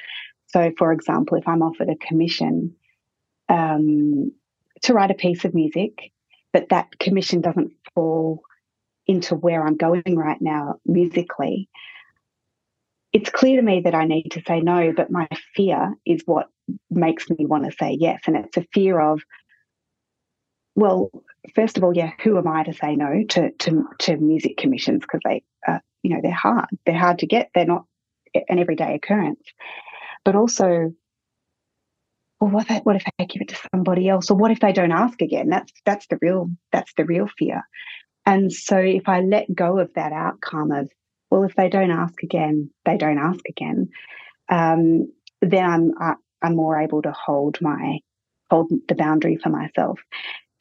so, 0.53 0.71
for 0.77 0.91
example, 0.93 1.37
if 1.37 1.47
I'm 1.47 1.63
offered 1.63 1.89
a 1.89 1.95
commission 1.95 2.75
um, 3.49 4.31
to 4.83 4.93
write 4.93 5.09
a 5.09 5.15
piece 5.15 5.45
of 5.45 5.55
music, 5.55 6.11
but 6.53 6.69
that 6.69 6.99
commission 6.99 7.41
doesn't 7.41 7.71
fall 7.95 8.43
into 9.07 9.35
where 9.35 9.65
I'm 9.65 9.75
going 9.75 10.15
right 10.15 10.39
now 10.39 10.75
musically, 10.85 11.69
it's 13.13 13.29
clear 13.29 13.57
to 13.57 13.65
me 13.65 13.81
that 13.81 13.95
I 13.95 14.05
need 14.05 14.29
to 14.31 14.41
say 14.47 14.59
no, 14.59 14.91
but 14.95 15.11
my 15.11 15.27
fear 15.55 15.93
is 16.05 16.23
what 16.25 16.47
makes 16.89 17.29
me 17.29 17.45
want 17.45 17.65
to 17.65 17.71
say 17.71 17.95
yes. 17.99 18.21
And 18.25 18.35
it's 18.35 18.57
a 18.57 18.65
fear 18.73 18.99
of 18.99 19.21
well, 20.75 21.11
first 21.55 21.77
of 21.77 21.83
all, 21.83 21.95
yeah, 21.95 22.11
who 22.23 22.37
am 22.37 22.47
I 22.47 22.63
to 22.63 22.73
say 22.73 22.95
no 22.95 23.23
to 23.29 23.51
to, 23.51 23.83
to 23.99 24.17
music 24.17 24.57
commissions 24.57 25.01
because 25.01 25.21
they, 25.23 25.43
uh, 25.67 25.79
you 26.01 26.13
know, 26.13 26.19
they're 26.21 26.31
hard. 26.31 26.65
They're 26.85 26.97
hard 26.97 27.19
to 27.19 27.27
get. 27.27 27.49
They're 27.53 27.65
not 27.65 27.85
an 28.33 28.59
everyday 28.59 28.95
occurrence. 28.95 29.43
But 30.25 30.35
also, 30.35 30.93
well, 32.39 32.51
what 32.51 32.69
if, 32.71 32.83
what 32.83 32.95
if 32.95 33.05
I 33.19 33.25
give 33.25 33.41
it 33.41 33.49
to 33.49 33.69
somebody 33.71 34.09
else, 34.09 34.31
or 34.31 34.37
what 34.37 34.51
if 34.51 34.59
they 34.59 34.73
don't 34.73 34.91
ask 34.91 35.21
again? 35.21 35.49
That's 35.49 35.71
that's 35.85 36.07
the 36.07 36.17
real 36.21 36.49
that's 36.71 36.93
the 36.95 37.05
real 37.05 37.27
fear. 37.37 37.61
And 38.25 38.51
so, 38.51 38.77
if 38.77 39.07
I 39.07 39.21
let 39.21 39.53
go 39.53 39.79
of 39.79 39.93
that 39.95 40.13
outcome 40.13 40.71
of, 40.71 40.89
well, 41.33 41.45
if 41.45 41.55
they 41.55 41.67
don't 41.67 41.89
ask 41.89 42.21
again, 42.21 42.69
they 42.85 42.95
don't 42.95 43.17
ask 43.17 43.39
again, 43.49 43.89
um, 44.51 45.11
then 45.41 45.65
I'm 45.65 45.91
I, 45.99 46.13
I'm 46.43 46.55
more 46.55 46.79
able 46.79 47.01
to 47.01 47.11
hold 47.11 47.59
my 47.59 48.01
hold 48.51 48.71
the 48.87 48.93
boundary 48.93 49.37
for 49.37 49.49
myself. 49.49 49.99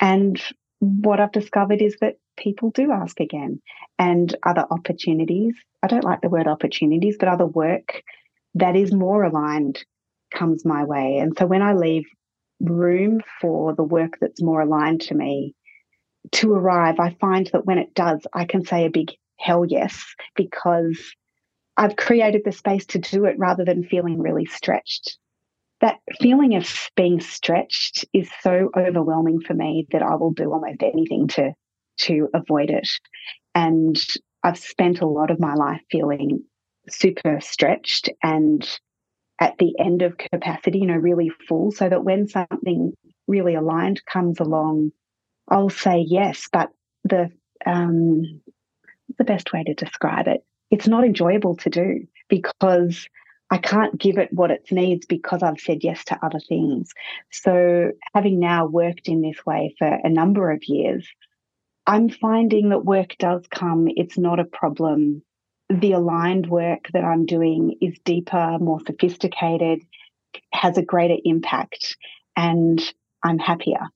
And 0.00 0.42
what 0.78 1.20
I've 1.20 1.30
discovered 1.30 1.82
is 1.82 1.98
that 2.00 2.14
people 2.38 2.70
do 2.70 2.90
ask 2.90 3.20
again 3.20 3.60
and 3.98 4.34
other 4.46 4.64
opportunities. 4.70 5.54
I 5.82 5.88
don't 5.88 6.04
like 6.04 6.22
the 6.22 6.30
word 6.30 6.46
opportunities, 6.46 7.16
but 7.20 7.28
other 7.28 7.44
work 7.44 8.02
that 8.54 8.74
is 8.74 8.94
more 8.94 9.24
aligned 9.24 9.84
comes 10.34 10.64
my 10.64 10.84
way. 10.84 11.18
And 11.18 11.36
so 11.38 11.44
when 11.44 11.60
I 11.60 11.74
leave 11.74 12.06
room 12.60 13.20
for 13.42 13.74
the 13.74 13.82
work 13.82 14.14
that's 14.22 14.40
more 14.40 14.62
aligned 14.62 15.02
to 15.02 15.14
me 15.14 15.54
to 16.32 16.54
arrive, 16.54 16.98
I 16.98 17.14
find 17.20 17.50
that 17.52 17.66
when 17.66 17.76
it 17.76 17.92
does, 17.92 18.26
I 18.32 18.46
can 18.46 18.64
say 18.64 18.86
a 18.86 18.90
big 18.90 19.10
hell 19.42 19.64
yes 19.66 20.04
because 20.36 20.98
I've 21.76 21.96
created 21.96 22.42
the 22.44 22.52
space 22.52 22.86
to 22.86 22.98
do 22.98 23.24
it 23.24 23.38
rather 23.38 23.64
than 23.64 23.84
feeling 23.84 24.20
really 24.20 24.46
stretched 24.46 25.18
that 25.82 25.98
feeling 26.20 26.54
of 26.54 26.88
being 26.96 27.20
stretched 27.20 28.06
is 28.12 28.30
so 28.40 28.70
overwhelming 28.76 29.40
for 29.40 29.52
me 29.52 29.86
that 29.90 30.00
I 30.00 30.14
will 30.14 30.30
do 30.30 30.50
almost 30.50 30.82
anything 30.82 31.26
to 31.28 31.52
to 31.98 32.28
avoid 32.32 32.70
it. 32.70 32.88
And 33.54 33.96
I've 34.42 34.58
spent 34.58 35.00
a 35.00 35.06
lot 35.06 35.30
of 35.30 35.40
my 35.40 35.54
life 35.54 35.82
feeling 35.90 36.44
super 36.88 37.40
stretched 37.40 38.08
and 38.22 38.66
at 39.38 39.58
the 39.58 39.74
end 39.78 40.02
of 40.02 40.16
capacity, 40.16 40.78
you 40.78 40.86
know, 40.86 40.94
really 40.94 41.30
full, 41.48 41.72
so 41.72 41.88
that 41.88 42.04
when 42.04 42.28
something 42.28 42.92
really 43.26 43.56
aligned 43.56 44.04
comes 44.06 44.38
along, 44.38 44.92
I'll 45.48 45.68
say 45.68 46.04
yes. 46.06 46.48
But 46.52 46.70
the 47.04 47.30
um, 47.66 48.40
the 49.18 49.24
best 49.24 49.52
way 49.52 49.64
to 49.64 49.74
describe 49.74 50.28
it, 50.28 50.44
it's 50.70 50.88
not 50.88 51.04
enjoyable 51.04 51.56
to 51.56 51.70
do 51.70 52.06
because 52.28 53.06
I 53.50 53.58
can't 53.58 53.98
give 53.98 54.16
it 54.16 54.32
what 54.32 54.50
it 54.50 54.72
needs 54.72 55.04
because 55.04 55.42
I've 55.42 55.60
said 55.60 55.84
yes 55.84 56.04
to 56.06 56.18
other 56.24 56.40
things. 56.40 56.92
So, 57.30 57.92
having 58.14 58.40
now 58.40 58.64
worked 58.66 59.08
in 59.08 59.20
this 59.20 59.44
way 59.44 59.74
for 59.78 59.86
a 59.86 60.08
number 60.08 60.50
of 60.50 60.64
years, 60.64 61.06
I'm 61.86 62.08
finding 62.08 62.70
that 62.70 62.84
work 62.84 63.16
does 63.18 63.42
come. 63.50 63.88
It's 63.88 64.16
not 64.16 64.40
a 64.40 64.44
problem. 64.44 65.22
The 65.68 65.92
aligned 65.92 66.46
work 66.46 66.88
that 66.94 67.04
I'm 67.04 67.26
doing 67.26 67.76
is 67.82 67.98
deeper, 68.04 68.56
more 68.58 68.80
sophisticated, 68.86 69.82
has 70.52 70.78
a 70.78 70.82
greater 70.82 71.16
impact, 71.24 71.96
and 72.36 72.80
I'm 73.22 73.38
happier. 73.38 73.90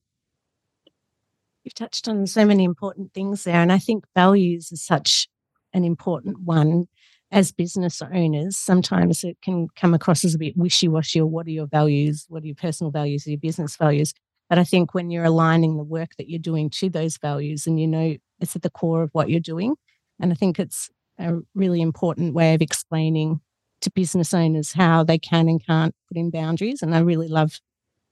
You've 1.67 1.75
touched 1.75 2.07
on 2.07 2.29
so 2.29 2.47
many 2.47 2.63
important 2.63 3.13
things 3.13 3.43
there. 3.43 3.61
And 3.61 3.73
I 3.73 3.79
think 3.79 4.05
values 4.15 4.71
is 4.71 4.85
such 4.85 5.27
an 5.73 5.83
important 5.83 6.39
one 6.43 6.87
as 7.33 7.51
business 7.51 8.01
owners, 8.01 8.57
sometimes 8.57 9.25
it 9.25 9.37
can 9.43 9.67
come 9.75 9.93
across 9.93 10.25
as 10.25 10.37
a 10.37 10.39
bit 10.39 10.57
wishy 10.57 10.87
washy 10.87 11.21
or 11.21 11.27
what 11.27 11.45
are 11.49 11.51
your 11.51 11.67
values? 11.67 12.25
What 12.29 12.45
are 12.45 12.47
your 12.47 12.55
personal 12.55 12.93
values? 12.93 13.27
Or 13.27 13.31
your 13.31 13.41
business 13.41 13.77
values? 13.77 14.15
But 14.49 14.61
I 14.61 14.65
think 14.65 14.95
when 14.95 15.11
you're 15.11 15.25
aligning 15.25 15.77
the 15.77 15.83
work 15.83 16.11
that 16.19 16.31
you're 16.31 16.39
doing 16.39 16.71
to 16.71 16.89
those 16.89 17.19
values 17.19 17.67
and 17.67 17.81
you 17.81 17.89
know 17.89 18.15
it's 18.39 18.55
at 18.55 18.63
the 18.63 18.71
core 18.71 19.03
of 19.03 19.11
what 19.13 19.29
you're 19.29 19.41
doing, 19.41 19.75
and 20.21 20.31
I 20.31 20.37
think 20.37 20.61
it's 20.61 20.89
a 21.19 21.35
really 21.57 21.81
important 21.81 22.33
way 22.33 22.55
of 22.55 22.63
explaining 22.63 23.41
to 23.81 23.91
business 23.91 24.33
owners 24.33 24.73
how 24.73 25.03
they 25.03 25.19
can 25.19 25.49
and 25.49 25.67
can't 25.67 25.97
put 26.07 26.17
in 26.17 26.31
boundaries. 26.31 26.81
And 26.81 26.95
I 26.95 27.01
really 27.01 27.29
love 27.29 27.59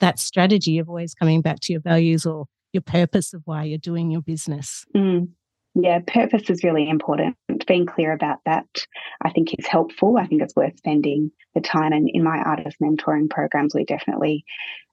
that 0.01 0.19
strategy 0.19 0.79
of 0.79 0.89
always 0.89 1.15
coming 1.15 1.41
back 1.41 1.61
to 1.61 1.73
your 1.73 1.83
values 1.83 2.27
or 2.27 2.47
your 2.75 2.83
purpose 2.83 3.33
of 3.33 3.43
why 3.45 3.65
you're 3.65 3.79
doing 3.79 4.11
your 4.11 4.23
business. 4.23 4.85
Mm. 4.95 5.29
Yeah, 5.77 6.01
purpose 6.07 6.49
is 6.51 6.63
really 6.63 6.89
important. 6.89 7.37
Being 7.67 7.85
clear 7.85 8.13
about 8.13 8.39
that, 8.47 8.87
I 9.23 9.31
think, 9.31 9.53
is 9.59 9.67
helpful. 9.67 10.17
I 10.17 10.27
think 10.27 10.41
it's 10.41 10.55
worth 10.55 10.77
spending 10.79 11.33
the 11.55 11.61
time. 11.61 11.93
And 11.93 12.09
in 12.09 12.23
my 12.23 12.39
artist 12.39 12.77
mentoring 12.81 13.29
programs, 13.29 13.75
we 13.75 13.85
definitely 13.85 14.45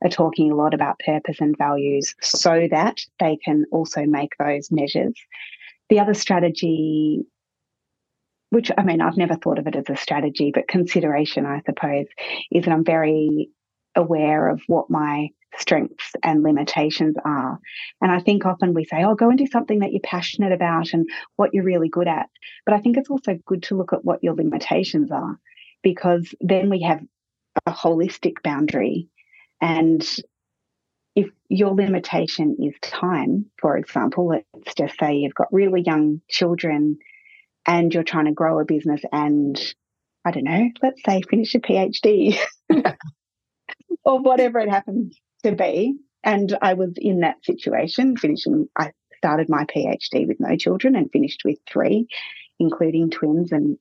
are 0.04 0.10
talking 0.10 0.52
a 0.52 0.56
lot 0.56 0.74
about 0.74 1.00
purpose 1.06 1.40
and 1.40 1.56
values 1.56 2.16
so 2.22 2.68
that 2.72 3.00
they 3.20 3.38
can 3.38 3.66
also 3.72 4.06
make 4.06 4.32
those 4.40 4.72
measures. 4.72 5.14
The 5.90 6.00
other 6.00 6.16
strategy, 6.16 7.26
which 8.50 8.72
I 8.76 8.84
mean, 8.84 9.02
I've 9.02 9.18
never 9.18 9.36
thought 9.36 9.60
of 9.60 9.68
it 9.68 9.76
as 9.76 9.88
a 9.88 9.96
strategy, 9.96 10.52
but 10.52 10.68
consideration, 10.68 11.46
I 11.46 11.62
suppose, 11.64 12.08
is 12.52 12.66
that 12.66 12.72
I'm 12.72 12.86
very 12.86 13.52
aware 13.96 14.48
of 14.48 14.62
what 14.66 14.90
my 14.90 15.30
strengths 15.58 16.14
and 16.24 16.44
limitations 16.44 17.16
are. 17.26 17.60
And 18.02 18.12
I 18.12 18.20
think 18.20 18.46
often 18.46 18.74
we 18.74 18.86
say, 18.86 19.04
oh, 19.04 19.16
go 19.16 19.30
and 19.30 19.38
do 19.38 19.48
something 19.48 19.80
that 19.80 19.92
you're 19.92 20.02
passionate 20.02 20.52
about 20.52 20.94
and 20.94 21.08
what 21.36 21.54
you're 21.54 21.64
really 21.64 21.90
good 21.90 22.08
at. 22.08 22.30
But 22.66 22.76
I 22.76 22.80
think 22.80 22.98
it's 22.98 23.10
also 23.10 23.38
good 23.46 23.64
to 23.64 23.76
look 23.76 23.94
at 23.94 24.06
what 24.06 24.24
your 24.24 24.36
limitations 24.36 25.12
are 25.12 25.38
because 25.84 26.34
then 26.40 26.70
we 26.70 26.82
have 26.84 27.02
a 27.66 27.72
holistic 27.72 28.42
boundary. 28.44 29.10
And 29.60 30.08
if 31.16 31.30
your 31.50 31.72
limitation 31.72 32.56
is 32.62 32.74
time, 32.82 33.46
for 33.60 33.78
example, 33.78 34.28
let's 34.28 34.76
just 34.76 34.98
say 35.00 35.16
you've 35.16 35.36
got 35.36 35.54
really 35.54 35.82
young 35.82 36.22
children 36.30 36.98
and 37.68 37.94
you're 37.94 38.04
trying 38.04 38.26
to 38.26 38.32
grow 38.32 38.60
a 38.60 38.66
business 38.66 39.02
and 39.12 39.60
I 40.24 40.32
don't 40.32 40.44
know, 40.44 40.70
let's 40.82 41.02
say 41.04 41.22
finish 41.22 41.56
a 41.56 41.60
PhD 41.60 42.40
or 44.06 44.20
whatever 44.22 44.60
it 44.60 44.70
happens 44.70 45.20
to 45.42 45.54
be. 45.54 45.96
And 46.24 46.58
I 46.62 46.74
was 46.74 46.94
in 46.98 47.22
that 47.22 47.44
situation, 47.44 48.16
finishing, 48.16 48.70
I 48.78 48.92
started 49.18 49.50
my 49.50 49.66
PhD 49.66 50.28
with 50.28 50.40
no 50.40 50.56
children 50.56 50.96
and 50.96 51.12
finished 51.12 51.42
with 51.44 51.58
three, 51.68 52.08
including 52.60 53.10
twins 53.10 53.52
and 53.52 53.78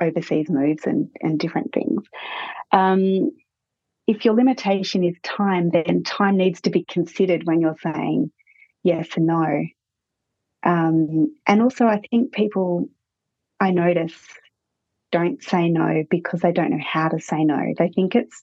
overseas 0.00 0.50
moves 0.50 0.84
and, 0.84 1.08
and 1.20 1.38
different 1.38 1.72
things. 1.72 2.02
Um, 2.72 3.30
if 4.06 4.24
your 4.24 4.34
limitation 4.34 5.04
is 5.04 5.16
time, 5.22 5.70
then 5.70 6.02
time 6.02 6.36
needs 6.36 6.62
to 6.62 6.70
be 6.70 6.84
considered 6.84 7.44
when 7.44 7.60
you're 7.60 7.76
saying 7.82 8.30
yes 8.82 9.08
and 9.16 9.26
no. 9.26 9.64
Um, 10.62 11.34
and 11.46 11.62
also, 11.62 11.86
I 11.86 12.00
think 12.10 12.32
people 12.32 12.88
I 13.60 13.70
notice 13.70 14.16
don't 15.10 15.42
say 15.42 15.68
no 15.68 16.04
because 16.10 16.40
they 16.40 16.52
don't 16.52 16.70
know 16.70 16.84
how 16.84 17.08
to 17.08 17.20
say 17.20 17.44
no. 17.44 17.74
They 17.76 17.88
think 17.88 18.14
it's 18.14 18.42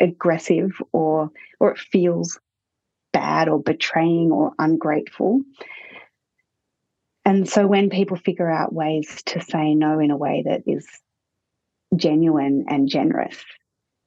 aggressive 0.00 0.72
or 0.92 1.30
or 1.60 1.72
it 1.72 1.78
feels 1.78 2.38
bad 3.12 3.48
or 3.48 3.60
betraying 3.60 4.30
or 4.32 4.52
ungrateful. 4.58 5.42
And 7.24 7.48
so 7.48 7.66
when 7.66 7.90
people 7.90 8.16
figure 8.16 8.50
out 8.50 8.72
ways 8.72 9.22
to 9.26 9.40
say 9.40 9.74
no 9.74 10.00
in 10.00 10.10
a 10.10 10.16
way 10.16 10.42
that 10.46 10.62
is 10.66 10.88
genuine 11.94 12.64
and 12.68 12.88
generous, 12.88 13.44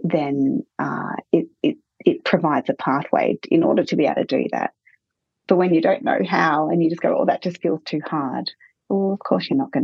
then 0.01 0.65
uh, 0.79 1.15
it, 1.31 1.47
it 1.63 1.77
it 1.99 2.25
provides 2.25 2.69
a 2.69 2.73
pathway 2.73 3.37
in 3.49 3.63
order 3.63 3.83
to 3.83 3.95
be 3.95 4.05
able 4.05 4.15
to 4.15 4.25
do 4.25 4.45
that. 4.51 4.73
But 5.47 5.57
when 5.57 5.73
you 5.73 5.81
don't 5.81 6.03
know 6.03 6.19
how 6.27 6.69
and 6.69 6.83
you 6.83 6.89
just 6.89 7.01
go, 7.01 7.17
"Oh, 7.17 7.25
that 7.25 7.41
just 7.41 7.61
feels 7.61 7.81
too 7.85 8.01
hard," 8.05 8.51
well, 8.89 9.13
of 9.13 9.19
course 9.19 9.49
you're 9.49 9.57
not 9.57 9.71
to 9.71 9.81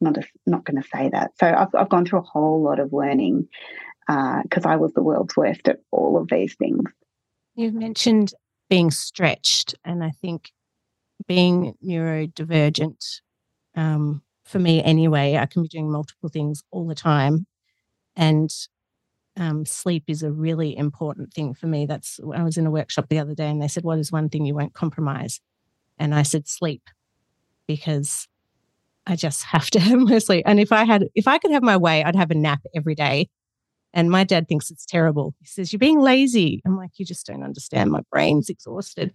not 0.00 0.18
a, 0.18 0.22
not 0.46 0.66
to 0.66 0.82
say 0.94 1.08
that. 1.10 1.32
So 1.38 1.46
I've 1.46 1.74
I've 1.74 1.88
gone 1.88 2.04
through 2.04 2.20
a 2.20 2.22
whole 2.22 2.62
lot 2.62 2.80
of 2.80 2.92
learning 2.92 3.48
because 4.06 4.66
uh, 4.66 4.68
I 4.68 4.76
was 4.76 4.92
the 4.92 5.02
world's 5.02 5.36
worst 5.36 5.68
at 5.68 5.80
all 5.90 6.18
of 6.18 6.28
these 6.28 6.54
things. 6.54 6.90
You've 7.54 7.74
mentioned 7.74 8.32
being 8.68 8.90
stretched, 8.90 9.74
and 9.84 10.02
I 10.02 10.10
think 10.10 10.52
being 11.26 11.74
neurodivergent, 11.84 13.20
um, 13.76 14.22
for 14.44 14.58
me 14.58 14.82
anyway, 14.82 15.36
I 15.36 15.46
can 15.46 15.62
be 15.62 15.68
doing 15.68 15.90
multiple 15.90 16.28
things 16.28 16.62
all 16.70 16.86
the 16.86 16.94
time. 16.94 17.46
And 18.16 18.50
um, 19.36 19.66
sleep 19.66 20.04
is 20.06 20.22
a 20.22 20.30
really 20.30 20.76
important 20.76 21.32
thing 21.32 21.54
for 21.54 21.66
me. 21.66 21.86
That's 21.86 22.20
I 22.34 22.42
was 22.42 22.56
in 22.56 22.66
a 22.66 22.70
workshop 22.70 23.06
the 23.08 23.18
other 23.18 23.34
day 23.34 23.48
and 23.48 23.60
they 23.60 23.68
said, 23.68 23.84
What 23.84 23.98
is 23.98 24.12
one 24.12 24.28
thing 24.28 24.44
you 24.44 24.54
won't 24.54 24.74
compromise? 24.74 25.40
And 25.98 26.14
I 26.14 26.22
said, 26.22 26.46
Sleep, 26.46 26.82
because 27.66 28.28
I 29.06 29.16
just 29.16 29.42
have 29.44 29.70
to 29.70 29.80
have 29.80 29.98
my 29.98 30.18
sleep. 30.18 30.44
And 30.46 30.60
if 30.60 30.72
I 30.72 30.84
had, 30.84 31.08
if 31.14 31.26
I 31.26 31.38
could 31.38 31.50
have 31.50 31.62
my 31.62 31.76
way, 31.76 32.04
I'd 32.04 32.16
have 32.16 32.30
a 32.30 32.36
nap 32.36 32.60
every 32.74 32.94
day 32.94 33.28
and 33.94 34.10
my 34.10 34.24
dad 34.24 34.48
thinks 34.48 34.70
it's 34.70 34.84
terrible. 34.84 35.34
He 35.40 35.46
says, 35.46 35.72
You're 35.72 35.78
being 35.78 36.00
lazy. 36.00 36.60
I'm 36.66 36.76
like, 36.76 36.90
You 36.96 37.06
just 37.06 37.26
don't 37.26 37.42
understand. 37.42 37.90
My 37.90 38.02
brain's 38.10 38.50
exhausted. 38.50 39.12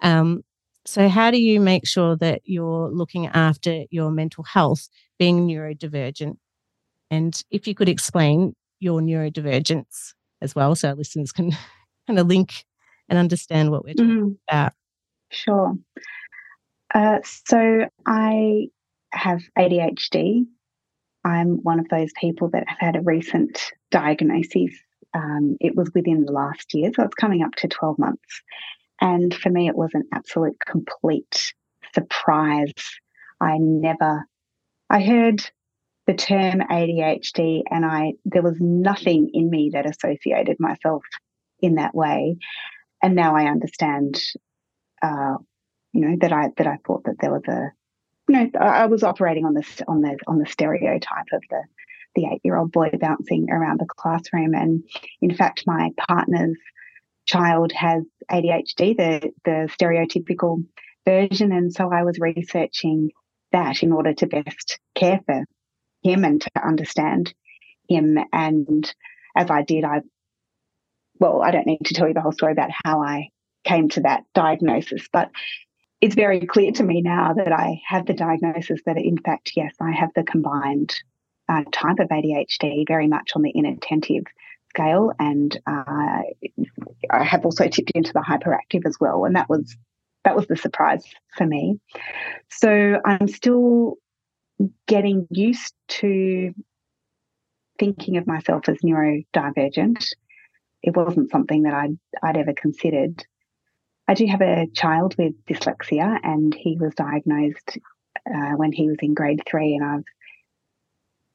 Um, 0.00 0.42
so, 0.86 1.08
how 1.08 1.30
do 1.30 1.38
you 1.38 1.60
make 1.60 1.86
sure 1.86 2.16
that 2.16 2.40
you're 2.44 2.88
looking 2.90 3.26
after 3.26 3.84
your 3.90 4.10
mental 4.10 4.44
health, 4.44 4.88
being 5.18 5.46
neurodivergent? 5.46 6.36
And 7.10 7.42
if 7.50 7.66
you 7.66 7.74
could 7.74 7.88
explain 7.88 8.54
your 8.78 9.00
neurodivergence 9.00 10.14
as 10.40 10.54
well, 10.54 10.74
so 10.74 10.88
our 10.88 10.94
listeners 10.94 11.32
can 11.32 11.50
kind 12.06 12.18
of 12.18 12.26
link 12.26 12.64
and 13.08 13.18
understand 13.18 13.70
what 13.70 13.84
we're 13.84 13.94
talking 13.94 14.20
mm. 14.20 14.36
about. 14.48 14.72
Sure. 15.30 15.74
Uh, 16.94 17.18
so 17.24 17.86
I 18.06 18.68
have 19.12 19.42
ADHD. 19.58 20.46
I'm 21.24 21.58
one 21.62 21.80
of 21.80 21.88
those 21.88 22.10
people 22.18 22.50
that 22.50 22.64
have 22.68 22.78
had 22.78 22.96
a 22.96 23.02
recent 23.02 23.60
diagnosis. 23.90 24.74
Um, 25.14 25.56
it 25.60 25.74
was 25.74 25.90
within 25.94 26.24
the 26.24 26.32
last 26.32 26.72
year, 26.72 26.90
so 26.94 27.04
it's 27.04 27.14
coming 27.14 27.42
up 27.42 27.54
to 27.56 27.68
12 27.68 27.98
months. 27.98 28.42
And 29.00 29.34
for 29.34 29.50
me, 29.50 29.68
it 29.68 29.76
was 29.76 29.90
an 29.94 30.04
absolute 30.12 30.56
complete 30.64 31.52
surprise. 31.94 32.72
I 33.40 33.56
never, 33.58 34.26
I 34.88 35.02
heard 35.02 35.42
the 36.06 36.14
term 36.14 36.60
ADHD 36.60 37.62
and 37.70 37.84
I, 37.84 38.12
there 38.24 38.42
was 38.42 38.56
nothing 38.60 39.30
in 39.32 39.48
me 39.48 39.70
that 39.72 39.88
associated 39.88 40.56
myself 40.58 41.02
in 41.60 41.76
that 41.76 41.94
way. 41.94 42.36
And 43.02 43.14
now 43.14 43.36
I 43.36 43.44
understand, 43.44 44.20
uh, 45.02 45.36
you 45.92 46.00
know, 46.00 46.16
that 46.20 46.32
I, 46.32 46.50
that 46.56 46.66
I 46.66 46.78
thought 46.86 47.04
that 47.04 47.16
there 47.20 47.32
was 47.32 47.44
a, 47.48 47.72
know, 48.32 48.50
I 48.60 48.86
was 48.86 49.02
operating 49.02 49.44
on 49.44 49.54
this, 49.54 49.82
on 49.88 50.02
the, 50.02 50.16
on 50.26 50.38
the 50.38 50.46
stereotype 50.46 51.26
of 51.32 51.42
the, 51.50 51.62
the 52.14 52.26
eight 52.26 52.40
year 52.44 52.56
old 52.56 52.72
boy 52.72 52.90
bouncing 53.00 53.50
around 53.50 53.80
the 53.80 53.86
classroom. 53.86 54.54
And 54.54 54.84
in 55.20 55.34
fact, 55.34 55.64
my 55.66 55.90
partner's 56.08 56.56
child 57.26 57.72
has 57.72 58.04
ADHD, 58.30 58.96
the, 58.96 59.32
the 59.44 59.68
stereotypical 59.78 60.64
version. 61.06 61.52
And 61.52 61.72
so 61.72 61.92
I 61.92 62.02
was 62.02 62.18
researching 62.18 63.10
that 63.52 63.82
in 63.82 63.92
order 63.92 64.12
to 64.14 64.26
best 64.26 64.78
care 64.94 65.20
for 65.26 65.44
him 66.02 66.24
and 66.24 66.40
to 66.40 66.66
understand 66.66 67.32
him. 67.88 68.18
And 68.32 68.92
as 69.36 69.50
I 69.50 69.62
did, 69.62 69.84
I, 69.84 70.00
well, 71.18 71.42
I 71.42 71.50
don't 71.50 71.66
need 71.66 71.84
to 71.84 71.94
tell 71.94 72.08
you 72.08 72.14
the 72.14 72.20
whole 72.20 72.32
story 72.32 72.52
about 72.52 72.70
how 72.84 73.02
I 73.02 73.28
came 73.64 73.88
to 73.90 74.00
that 74.00 74.24
diagnosis, 74.34 75.06
but 75.12 75.30
it's 76.00 76.14
very 76.14 76.40
clear 76.46 76.72
to 76.72 76.82
me 76.82 77.02
now 77.02 77.34
that 77.34 77.52
I 77.52 77.80
have 77.86 78.06
the 78.06 78.14
diagnosis 78.14 78.80
that, 78.86 78.96
in 78.96 79.18
fact, 79.18 79.52
yes, 79.54 79.74
I 79.80 79.92
have 79.92 80.10
the 80.14 80.22
combined 80.22 80.94
uh, 81.48 81.64
type 81.72 81.98
of 81.98 82.08
ADHD, 82.08 82.86
very 82.86 83.06
much 83.06 83.32
on 83.34 83.42
the 83.42 83.50
inattentive 83.50 84.24
scale, 84.70 85.12
and 85.18 85.58
uh, 85.66 86.22
I 87.10 87.24
have 87.24 87.44
also 87.44 87.68
tipped 87.68 87.90
into 87.90 88.12
the 88.12 88.20
hyperactive 88.20 88.86
as 88.86 88.96
well, 89.00 89.24
and 89.24 89.36
that 89.36 89.48
was 89.48 89.76
that 90.24 90.36
was 90.36 90.46
the 90.46 90.56
surprise 90.56 91.04
for 91.36 91.46
me. 91.46 91.80
So 92.50 93.00
I'm 93.04 93.26
still 93.26 93.96
getting 94.86 95.26
used 95.30 95.74
to 95.88 96.54
thinking 97.78 98.16
of 98.16 98.26
myself 98.26 98.68
as 98.68 98.78
neurodivergent. 98.78 100.04
It 100.82 100.94
wasn't 100.96 101.30
something 101.30 101.64
that 101.64 101.74
I'd 101.74 101.98
I'd 102.22 102.36
ever 102.36 102.54
considered. 102.54 103.24
I 104.10 104.14
do 104.14 104.26
have 104.26 104.40
a 104.40 104.66
child 104.74 105.14
with 105.16 105.34
dyslexia, 105.46 106.18
and 106.24 106.52
he 106.52 106.76
was 106.76 106.92
diagnosed 106.96 107.78
uh, 108.28 108.56
when 108.56 108.72
he 108.72 108.88
was 108.88 108.96
in 109.02 109.14
grade 109.14 109.40
three, 109.48 109.76
and 109.76 109.84
I've 109.84 110.04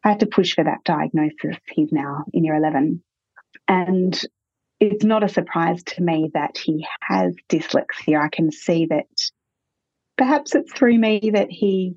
I 0.03 0.09
had 0.09 0.19
to 0.19 0.25
push 0.25 0.55
for 0.55 0.65
that 0.65 0.83
diagnosis. 0.83 1.55
He's 1.71 1.93
now 1.93 2.25
in 2.33 2.43
year 2.43 2.53
eleven, 2.53 3.01
and 3.69 4.21
it's 4.81 5.05
not 5.05 5.23
a 5.23 5.29
surprise 5.29 5.83
to 5.83 6.03
me 6.03 6.31
that 6.33 6.57
he 6.57 6.85
has 6.99 7.33
dyslexia. 7.47 8.21
I 8.21 8.27
can 8.27 8.51
see 8.51 8.87
that 8.87 9.07
perhaps 10.17 10.53
it's 10.53 10.73
through 10.73 10.99
me 10.99 11.31
that 11.33 11.49
he 11.49 11.95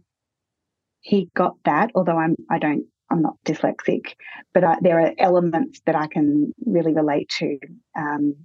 he 1.01 1.29
got 1.35 1.57
that. 1.65 1.91
Although 1.97 2.19
I'm 2.19 2.37
I 2.49 2.61
don't 2.61 2.87
I'm 3.11 3.23
not 3.23 3.35
dyslexic, 3.45 4.15
but 4.55 4.63
I, 4.63 4.77
there 4.81 5.01
are 5.01 5.13
elements 5.19 5.81
that 5.87 5.97
I 5.97 6.07
can 6.07 6.55
really 6.65 6.95
relate 6.95 7.31
to 7.41 7.59
um, 7.97 8.37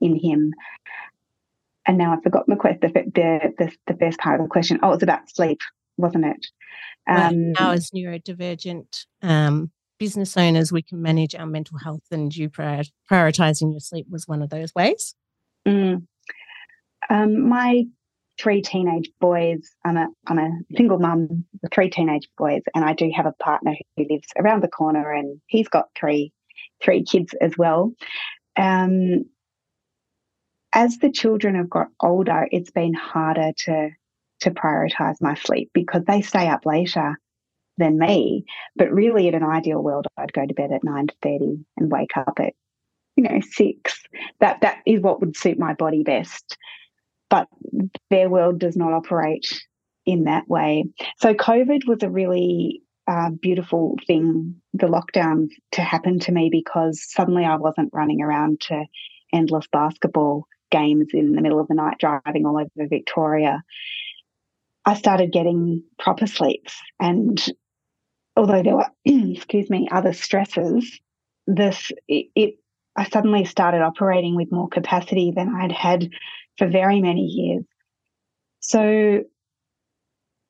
in 0.00 0.14
him. 0.14 0.52
And 1.90 1.98
now 1.98 2.12
I 2.12 2.20
forgot 2.22 2.46
my 2.46 2.54
question. 2.54 2.92
The, 2.94 3.52
the, 3.58 3.72
the 3.88 3.98
first 3.98 4.20
part 4.20 4.38
of 4.38 4.46
the 4.46 4.48
question. 4.48 4.78
Oh, 4.80 4.92
it's 4.92 5.02
about 5.02 5.28
sleep, 5.28 5.58
wasn't 5.96 6.24
it? 6.24 6.46
Um, 7.08 7.50
now, 7.50 7.72
as 7.72 7.90
neurodivergent 7.90 9.06
um, 9.22 9.72
business 9.98 10.36
owners, 10.36 10.70
we 10.70 10.82
can 10.82 11.02
manage 11.02 11.34
our 11.34 11.46
mental 11.46 11.78
health, 11.78 12.04
and 12.12 12.32
you 12.32 12.48
prioritizing 12.48 13.72
your 13.72 13.80
sleep 13.80 14.06
was 14.08 14.28
one 14.28 14.40
of 14.40 14.50
those 14.50 14.72
ways. 14.72 15.16
Mm. 15.66 16.06
Um, 17.08 17.48
my 17.48 17.86
three 18.38 18.62
teenage 18.62 19.10
boys. 19.20 19.68
I'm 19.84 19.96
a 19.96 20.06
I'm 20.28 20.38
a 20.38 20.48
single 20.76 21.00
mum 21.00 21.44
with 21.60 21.72
three 21.74 21.90
teenage 21.90 22.28
boys, 22.38 22.62
and 22.72 22.84
I 22.84 22.92
do 22.92 23.10
have 23.16 23.26
a 23.26 23.34
partner 23.42 23.74
who 23.96 24.06
lives 24.08 24.28
around 24.38 24.62
the 24.62 24.68
corner, 24.68 25.10
and 25.10 25.40
he's 25.48 25.66
got 25.66 25.88
three 25.98 26.32
three 26.80 27.02
kids 27.02 27.34
as 27.40 27.58
well. 27.58 27.92
Um, 28.56 29.24
as 30.72 30.98
the 30.98 31.10
children 31.10 31.54
have 31.54 31.70
got 31.70 31.88
older, 32.00 32.48
it's 32.50 32.70
been 32.70 32.94
harder 32.94 33.52
to 33.64 33.90
to 34.40 34.50
prioritize 34.50 35.16
my 35.20 35.34
sleep 35.34 35.70
because 35.74 36.02
they 36.06 36.22
stay 36.22 36.48
up 36.48 36.64
later 36.64 37.18
than 37.76 37.98
me. 37.98 38.44
But 38.74 38.90
really, 38.90 39.28
in 39.28 39.34
an 39.34 39.42
ideal 39.42 39.82
world, 39.82 40.06
I'd 40.16 40.32
go 40.32 40.46
to 40.46 40.54
bed 40.54 40.72
at 40.72 40.84
nine 40.84 41.08
thirty 41.22 41.64
and 41.76 41.90
wake 41.90 42.16
up 42.16 42.38
at 42.38 42.54
you 43.16 43.24
know 43.24 43.40
six. 43.40 44.02
That 44.40 44.60
that 44.62 44.78
is 44.86 45.00
what 45.00 45.20
would 45.20 45.36
suit 45.36 45.58
my 45.58 45.74
body 45.74 46.02
best. 46.02 46.56
But 47.28 47.48
their 48.10 48.28
world 48.28 48.58
does 48.58 48.76
not 48.76 48.92
operate 48.92 49.62
in 50.06 50.24
that 50.24 50.48
way. 50.48 50.84
So 51.18 51.34
COVID 51.34 51.86
was 51.86 52.02
a 52.02 52.10
really 52.10 52.82
uh, 53.06 53.30
beautiful 53.30 53.96
thing, 54.06 54.54
the 54.72 54.86
lockdown 54.86 55.48
to 55.72 55.82
happen 55.82 56.18
to 56.20 56.32
me 56.32 56.48
because 56.50 57.04
suddenly 57.10 57.44
I 57.44 57.56
wasn't 57.56 57.90
running 57.92 58.22
around 58.22 58.60
to 58.62 58.84
endless 59.32 59.66
basketball 59.70 60.46
games 60.70 61.08
in 61.12 61.32
the 61.32 61.42
middle 61.42 61.60
of 61.60 61.68
the 61.68 61.74
night 61.74 61.98
driving 61.98 62.46
all 62.46 62.58
over 62.58 62.88
Victoria. 62.88 63.62
I 64.84 64.94
started 64.94 65.32
getting 65.32 65.82
proper 65.98 66.26
sleeps 66.26 66.80
and 66.98 67.40
although 68.36 68.62
there 68.62 68.76
were, 68.76 68.90
excuse 69.04 69.68
me, 69.70 69.88
other 69.90 70.12
stresses, 70.12 71.00
this 71.46 71.92
it, 72.08 72.26
it, 72.34 72.54
I 72.96 73.08
suddenly 73.08 73.44
started 73.44 73.82
operating 73.82 74.36
with 74.36 74.52
more 74.52 74.68
capacity 74.68 75.32
than 75.34 75.54
I'd 75.54 75.72
had 75.72 76.10
for 76.58 76.68
very 76.68 77.00
many 77.00 77.22
years. 77.22 77.64
So 78.60 79.24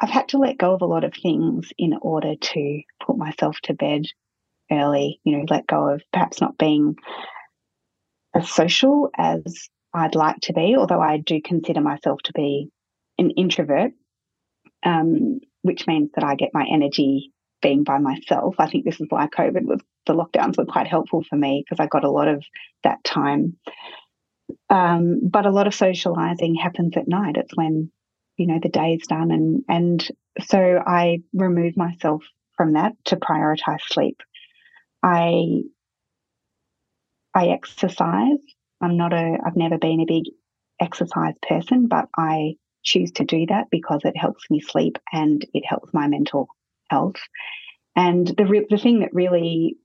I've 0.00 0.10
had 0.10 0.28
to 0.28 0.38
let 0.38 0.58
go 0.58 0.74
of 0.74 0.82
a 0.82 0.86
lot 0.86 1.04
of 1.04 1.14
things 1.14 1.68
in 1.76 1.94
order 2.00 2.34
to 2.34 2.82
put 3.04 3.18
myself 3.18 3.58
to 3.64 3.74
bed 3.74 4.06
early, 4.70 5.20
you 5.24 5.36
know, 5.36 5.44
let 5.48 5.66
go 5.66 5.88
of 5.88 6.02
perhaps 6.12 6.40
not 6.40 6.56
being 6.56 6.96
as 8.34 8.50
social 8.50 9.10
as 9.16 9.68
I'd 9.92 10.14
like 10.14 10.40
to 10.42 10.52
be, 10.52 10.76
although 10.76 11.00
I 11.00 11.18
do 11.18 11.40
consider 11.42 11.80
myself 11.80 12.20
to 12.24 12.32
be 12.32 12.70
an 13.18 13.30
introvert, 13.30 13.92
um, 14.84 15.40
which 15.62 15.86
means 15.86 16.10
that 16.14 16.24
I 16.24 16.36
get 16.36 16.54
my 16.54 16.66
energy 16.70 17.32
being 17.60 17.84
by 17.84 17.98
myself. 17.98 18.54
I 18.58 18.68
think 18.68 18.84
this 18.84 19.00
is 19.00 19.06
why 19.10 19.26
COVID 19.26 19.64
was 19.64 19.80
the 20.06 20.14
lockdowns 20.14 20.56
were 20.56 20.64
quite 20.64 20.86
helpful 20.86 21.22
for 21.28 21.36
me 21.36 21.62
because 21.64 21.82
I 21.82 21.86
got 21.86 22.04
a 22.04 22.10
lot 22.10 22.28
of 22.28 22.42
that 22.84 23.04
time. 23.04 23.58
Um, 24.68 25.20
but 25.22 25.46
a 25.46 25.50
lot 25.50 25.66
of 25.66 25.74
socializing 25.74 26.54
happens 26.54 26.96
at 26.96 27.08
night. 27.08 27.36
It's 27.36 27.56
when 27.56 27.90
you 28.36 28.46
know 28.46 28.58
the 28.62 28.68
day's 28.68 29.06
done, 29.06 29.30
and 29.30 29.64
and 29.68 30.08
so 30.46 30.82
I 30.84 31.22
remove 31.32 31.76
myself 31.76 32.24
from 32.56 32.72
that 32.74 32.92
to 33.06 33.16
prioritize 33.16 33.82
sleep. 33.82 34.22
I 35.02 35.62
I 37.34 37.48
exercise. 37.48 38.38
I'm 38.80 38.96
not 38.96 39.12
a. 39.12 39.38
I've 39.44 39.56
never 39.56 39.78
been 39.78 40.00
a 40.00 40.06
big 40.06 40.24
exercise 40.80 41.34
person, 41.46 41.86
but 41.86 42.08
I 42.16 42.54
choose 42.82 43.12
to 43.12 43.24
do 43.24 43.46
that 43.46 43.66
because 43.70 44.00
it 44.04 44.16
helps 44.16 44.50
me 44.50 44.60
sleep 44.60 44.98
and 45.12 45.44
it 45.52 45.64
helps 45.66 45.92
my 45.92 46.06
mental 46.06 46.48
health. 46.88 47.16
And 47.94 48.26
the, 48.26 48.46
re- 48.46 48.66
the 48.68 48.78
thing 48.78 49.00
that 49.00 49.12
really 49.12 49.76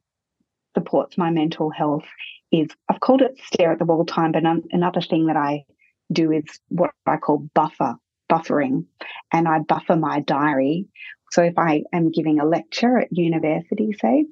supports 0.75 1.17
my 1.17 1.29
mental 1.31 1.69
health 1.69 2.05
is 2.51 2.69
I've 2.89 2.99
called 2.99 3.21
it 3.21 3.39
stare 3.43 3.71
at 3.71 3.79
the 3.79 3.85
wall 3.85 4.05
time, 4.05 4.31
but 4.31 4.43
another 4.71 5.01
thing 5.01 5.27
that 5.27 5.37
I 5.37 5.65
do 6.11 6.31
is 6.31 6.43
what 6.69 6.91
I 7.05 7.17
call 7.17 7.49
buffer, 7.53 7.95
buffering. 8.31 8.85
And 9.33 9.47
I 9.47 9.59
buffer 9.59 9.95
my 9.95 10.21
diary. 10.21 10.87
So 11.31 11.43
if 11.43 11.57
I 11.57 11.83
am 11.91 12.11
giving 12.11 12.39
a 12.39 12.45
lecture 12.45 12.97
at 12.99 13.11
university, 13.11 13.93
say, 13.99 14.25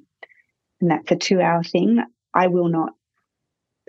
and 0.79 0.91
that's 0.91 1.11
a 1.11 1.15
two 1.15 1.41
hour 1.41 1.63
thing, 1.63 1.99
I 2.33 2.47
will 2.47 2.69
not 2.69 2.93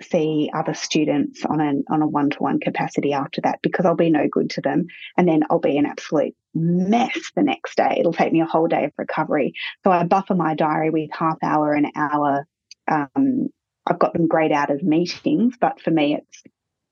see 0.02 0.50
other 0.54 0.74
students 0.74 1.44
on 1.44 1.60
a 1.60 1.92
on 1.92 2.02
a 2.02 2.06
one 2.06 2.30
to 2.30 2.38
one 2.38 2.60
capacity 2.60 3.12
after 3.12 3.40
that 3.42 3.60
because 3.62 3.86
I'll 3.86 3.94
be 3.94 4.10
no 4.10 4.28
good 4.28 4.50
to 4.50 4.60
them, 4.60 4.86
and 5.16 5.28
then 5.28 5.42
I'll 5.50 5.58
be 5.58 5.78
an 5.78 5.86
absolute 5.86 6.34
mess 6.54 7.18
the 7.34 7.42
next 7.42 7.76
day. 7.76 7.96
It'll 7.98 8.12
take 8.12 8.32
me 8.32 8.40
a 8.40 8.46
whole 8.46 8.68
day 8.68 8.84
of 8.84 8.92
recovery. 8.96 9.54
So 9.84 9.90
I 9.90 10.04
buffer 10.04 10.34
my 10.34 10.54
diary 10.54 10.90
with 10.90 11.10
half 11.12 11.38
hour 11.42 11.72
and 11.72 11.86
hour. 11.96 12.46
Um, 12.90 13.48
I've 13.86 13.98
got 13.98 14.14
them 14.14 14.26
grayed 14.26 14.52
out 14.52 14.70
as 14.70 14.82
meetings, 14.82 15.56
but 15.60 15.80
for 15.80 15.90
me, 15.90 16.16
it's 16.16 16.42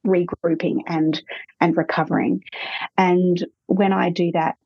regrouping 0.07 0.79
and 0.87 1.21
and 1.61 1.77
recovering. 1.77 2.43
And 2.97 3.45
when 3.67 3.93
I 3.93 4.11
do 4.11 4.33
that, 4.33 4.57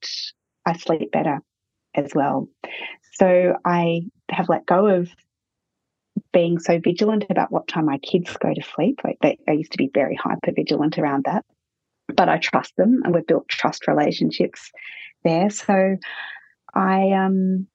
I 0.65 0.77
sleep 0.77 1.13
better 1.13 1.41
as 1.95 2.13
well. 2.15 2.49
So 3.15 3.57
I 3.65 4.03
have 4.31 4.49
let 4.49 4.67
go 4.67 4.87
of 4.87 5.09
being 6.33 6.59
so 6.59 6.79
vigilant 6.83 7.25
about 7.31 7.51
what 7.53 7.69
time 7.69 7.87
my 7.87 7.99
kids 7.99 8.37
go 8.39 8.53
to 8.53 8.63
sleep. 8.63 9.01
Like 9.05 9.19
they, 9.23 9.39
I 9.49 9.53
used 9.53 9.73
to 9.73 9.79
be 9.79 9.91
very 9.93 10.15
hyper 10.17 10.53
vigilant 10.55 10.99
around 10.99 11.25
that. 11.25 11.45
but 12.15 12.29
I 12.29 12.39
trust 12.39 12.77
them 12.77 13.03
and 13.05 13.15
we've 13.15 13.27
built 13.27 13.49
trust 13.49 13.87
relationships 13.89 14.71
there. 15.25 15.51
So 15.51 15.97
I 16.75 17.11
um 17.13 17.67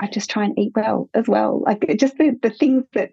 I 0.00 0.08
just 0.08 0.30
try 0.30 0.44
and 0.44 0.58
eat 0.58 0.72
well 0.76 1.08
as 1.14 1.26
well. 1.26 1.62
Like 1.64 1.86
just 1.98 2.18
the, 2.18 2.38
the 2.42 2.50
things 2.50 2.84
that 2.92 3.10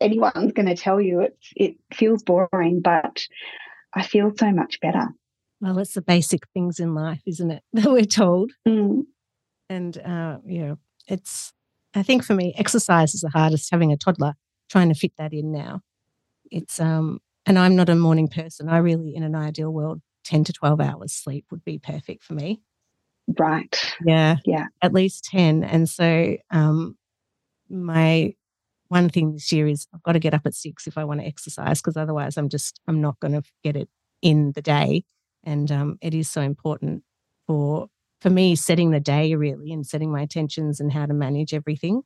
anyone's 0.00 0.52
going 0.52 0.66
to 0.66 0.76
tell 0.76 1.00
you, 1.00 1.20
it's 1.20 1.52
it 1.56 1.76
feels 1.92 2.22
boring, 2.22 2.80
but 2.82 3.26
I 3.94 4.02
feel 4.02 4.32
so 4.36 4.50
much 4.50 4.80
better. 4.80 5.08
Well, 5.60 5.78
it's 5.78 5.94
the 5.94 6.02
basic 6.02 6.42
things 6.52 6.80
in 6.80 6.94
life, 6.94 7.22
isn't 7.26 7.50
it? 7.50 7.62
That 7.72 7.90
we're 7.90 8.04
told. 8.04 8.52
Mm. 8.66 9.02
And 9.70 9.96
uh, 9.98 10.38
yeah, 10.44 10.74
it's. 11.06 11.52
I 11.94 12.02
think 12.02 12.24
for 12.24 12.34
me, 12.34 12.54
exercise 12.56 13.14
is 13.14 13.20
the 13.22 13.30
hardest. 13.30 13.70
Having 13.70 13.92
a 13.92 13.96
toddler, 13.96 14.34
trying 14.68 14.88
to 14.88 14.94
fit 14.94 15.12
that 15.18 15.32
in 15.32 15.52
now. 15.52 15.80
It's 16.50 16.80
um, 16.80 17.20
and 17.46 17.58
I'm 17.58 17.76
not 17.76 17.88
a 17.88 17.94
morning 17.94 18.28
person. 18.28 18.68
I 18.68 18.78
really, 18.78 19.14
in 19.14 19.22
an 19.22 19.34
ideal 19.34 19.70
world, 19.72 20.00
ten 20.24 20.44
to 20.44 20.52
twelve 20.52 20.80
hours 20.80 21.12
sleep 21.12 21.46
would 21.50 21.64
be 21.64 21.78
perfect 21.78 22.24
for 22.24 22.34
me. 22.34 22.60
Right. 23.38 23.94
Yeah. 24.04 24.36
Yeah. 24.44 24.66
At 24.82 24.92
least 24.92 25.24
10. 25.24 25.64
And 25.64 25.88
so 25.88 26.36
um, 26.50 26.96
my 27.68 28.34
one 28.88 29.08
thing 29.08 29.32
this 29.32 29.50
year 29.50 29.66
is 29.66 29.86
I've 29.94 30.02
got 30.02 30.12
to 30.12 30.18
get 30.18 30.34
up 30.34 30.42
at 30.44 30.54
six 30.54 30.86
if 30.86 30.98
I 30.98 31.04
want 31.04 31.20
to 31.20 31.26
exercise 31.26 31.80
because 31.80 31.96
otherwise 31.96 32.36
I'm 32.36 32.48
just, 32.48 32.80
I'm 32.86 33.00
not 33.00 33.18
going 33.20 33.32
to 33.32 33.42
get 33.62 33.76
it 33.76 33.88
in 34.22 34.52
the 34.52 34.62
day. 34.62 35.04
And 35.42 35.70
um, 35.72 35.98
it 36.02 36.14
is 36.14 36.28
so 36.28 36.42
important 36.42 37.02
for, 37.46 37.88
for 38.24 38.30
me, 38.30 38.56
setting 38.56 38.90
the 38.90 39.00
day 39.00 39.34
really 39.34 39.70
and 39.70 39.86
setting 39.86 40.10
my 40.10 40.22
intentions 40.22 40.80
and 40.80 40.90
how 40.90 41.04
to 41.04 41.12
manage 41.12 41.52
everything. 41.52 42.00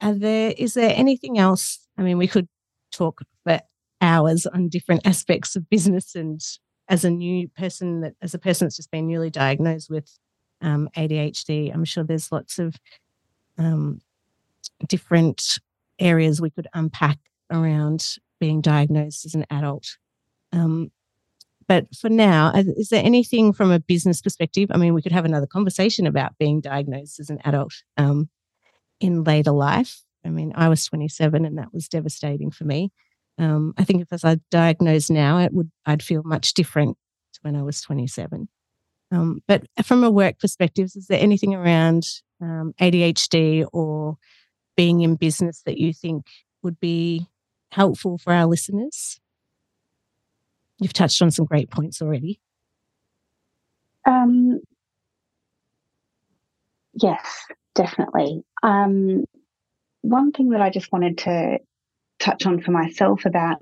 Are 0.00 0.14
there, 0.14 0.54
is 0.56 0.74
there 0.74 0.92
anything 0.94 1.36
else? 1.36 1.84
I 1.98 2.02
mean, 2.02 2.16
we 2.16 2.28
could 2.28 2.46
talk 2.92 3.22
for 3.42 3.58
hours 4.00 4.46
on 4.46 4.68
different 4.68 5.04
aspects 5.04 5.56
of 5.56 5.68
business 5.68 6.14
and 6.14 6.40
as 6.88 7.04
a 7.04 7.10
new 7.10 7.48
person 7.48 8.02
that 8.02 8.14
as 8.22 8.34
a 8.34 8.38
person 8.38 8.66
that's 8.66 8.76
just 8.76 8.92
been 8.92 9.08
newly 9.08 9.30
diagnosed 9.30 9.90
with 9.90 10.16
um, 10.62 10.88
ADHD. 10.96 11.74
I'm 11.74 11.84
sure 11.84 12.04
there's 12.04 12.30
lots 12.30 12.60
of 12.60 12.76
um, 13.58 14.00
different 14.86 15.58
areas 15.98 16.40
we 16.40 16.50
could 16.50 16.68
unpack 16.72 17.18
around 17.50 18.14
being 18.38 18.60
diagnosed 18.60 19.26
as 19.26 19.34
an 19.34 19.44
adult. 19.50 19.96
Um, 20.52 20.92
but 21.68 21.94
for 21.94 22.08
now, 22.08 22.50
is 22.54 22.88
there 22.88 23.04
anything 23.04 23.52
from 23.52 23.70
a 23.70 23.78
business 23.78 24.22
perspective? 24.22 24.70
I 24.72 24.78
mean, 24.78 24.94
we 24.94 25.02
could 25.02 25.12
have 25.12 25.26
another 25.26 25.46
conversation 25.46 26.06
about 26.06 26.38
being 26.38 26.62
diagnosed 26.62 27.20
as 27.20 27.28
an 27.28 27.38
adult 27.44 27.74
um, 27.98 28.30
in 29.00 29.22
later 29.22 29.52
life. 29.52 30.02
I 30.24 30.30
mean, 30.30 30.52
I 30.56 30.68
was 30.70 30.84
27 30.86 31.44
and 31.44 31.58
that 31.58 31.72
was 31.72 31.86
devastating 31.86 32.50
for 32.50 32.64
me. 32.64 32.90
Um, 33.38 33.74
I 33.76 33.84
think 33.84 34.02
if 34.02 34.08
I 34.12 34.30
was 34.30 34.38
diagnosed 34.50 35.10
now, 35.10 35.38
it 35.38 35.52
would 35.52 35.70
I'd 35.86 36.02
feel 36.02 36.22
much 36.24 36.54
different 36.54 36.96
to 37.34 37.40
when 37.42 37.54
I 37.54 37.62
was 37.62 37.80
27. 37.82 38.48
Um, 39.12 39.40
but 39.46 39.64
from 39.84 40.02
a 40.04 40.10
work 40.10 40.38
perspective, 40.38 40.90
is 40.94 41.06
there 41.06 41.20
anything 41.20 41.54
around 41.54 42.04
um, 42.40 42.74
ADHD 42.80 43.66
or 43.72 44.16
being 44.76 45.02
in 45.02 45.16
business 45.16 45.62
that 45.66 45.78
you 45.78 45.92
think 45.92 46.26
would 46.62 46.80
be 46.80 47.26
helpful 47.72 48.18
for 48.18 48.32
our 48.32 48.46
listeners? 48.46 49.20
You've 50.80 50.92
touched 50.92 51.20
on 51.22 51.30
some 51.30 51.44
great 51.44 51.70
points 51.70 52.00
already. 52.00 52.40
Um, 54.06 54.60
yes, 56.94 57.46
definitely. 57.74 58.42
Um, 58.62 59.24
one 60.02 60.32
thing 60.32 60.50
that 60.50 60.60
I 60.60 60.70
just 60.70 60.92
wanted 60.92 61.18
to 61.18 61.58
touch 62.20 62.46
on 62.46 62.60
for 62.60 62.70
myself 62.70 63.24
about 63.26 63.58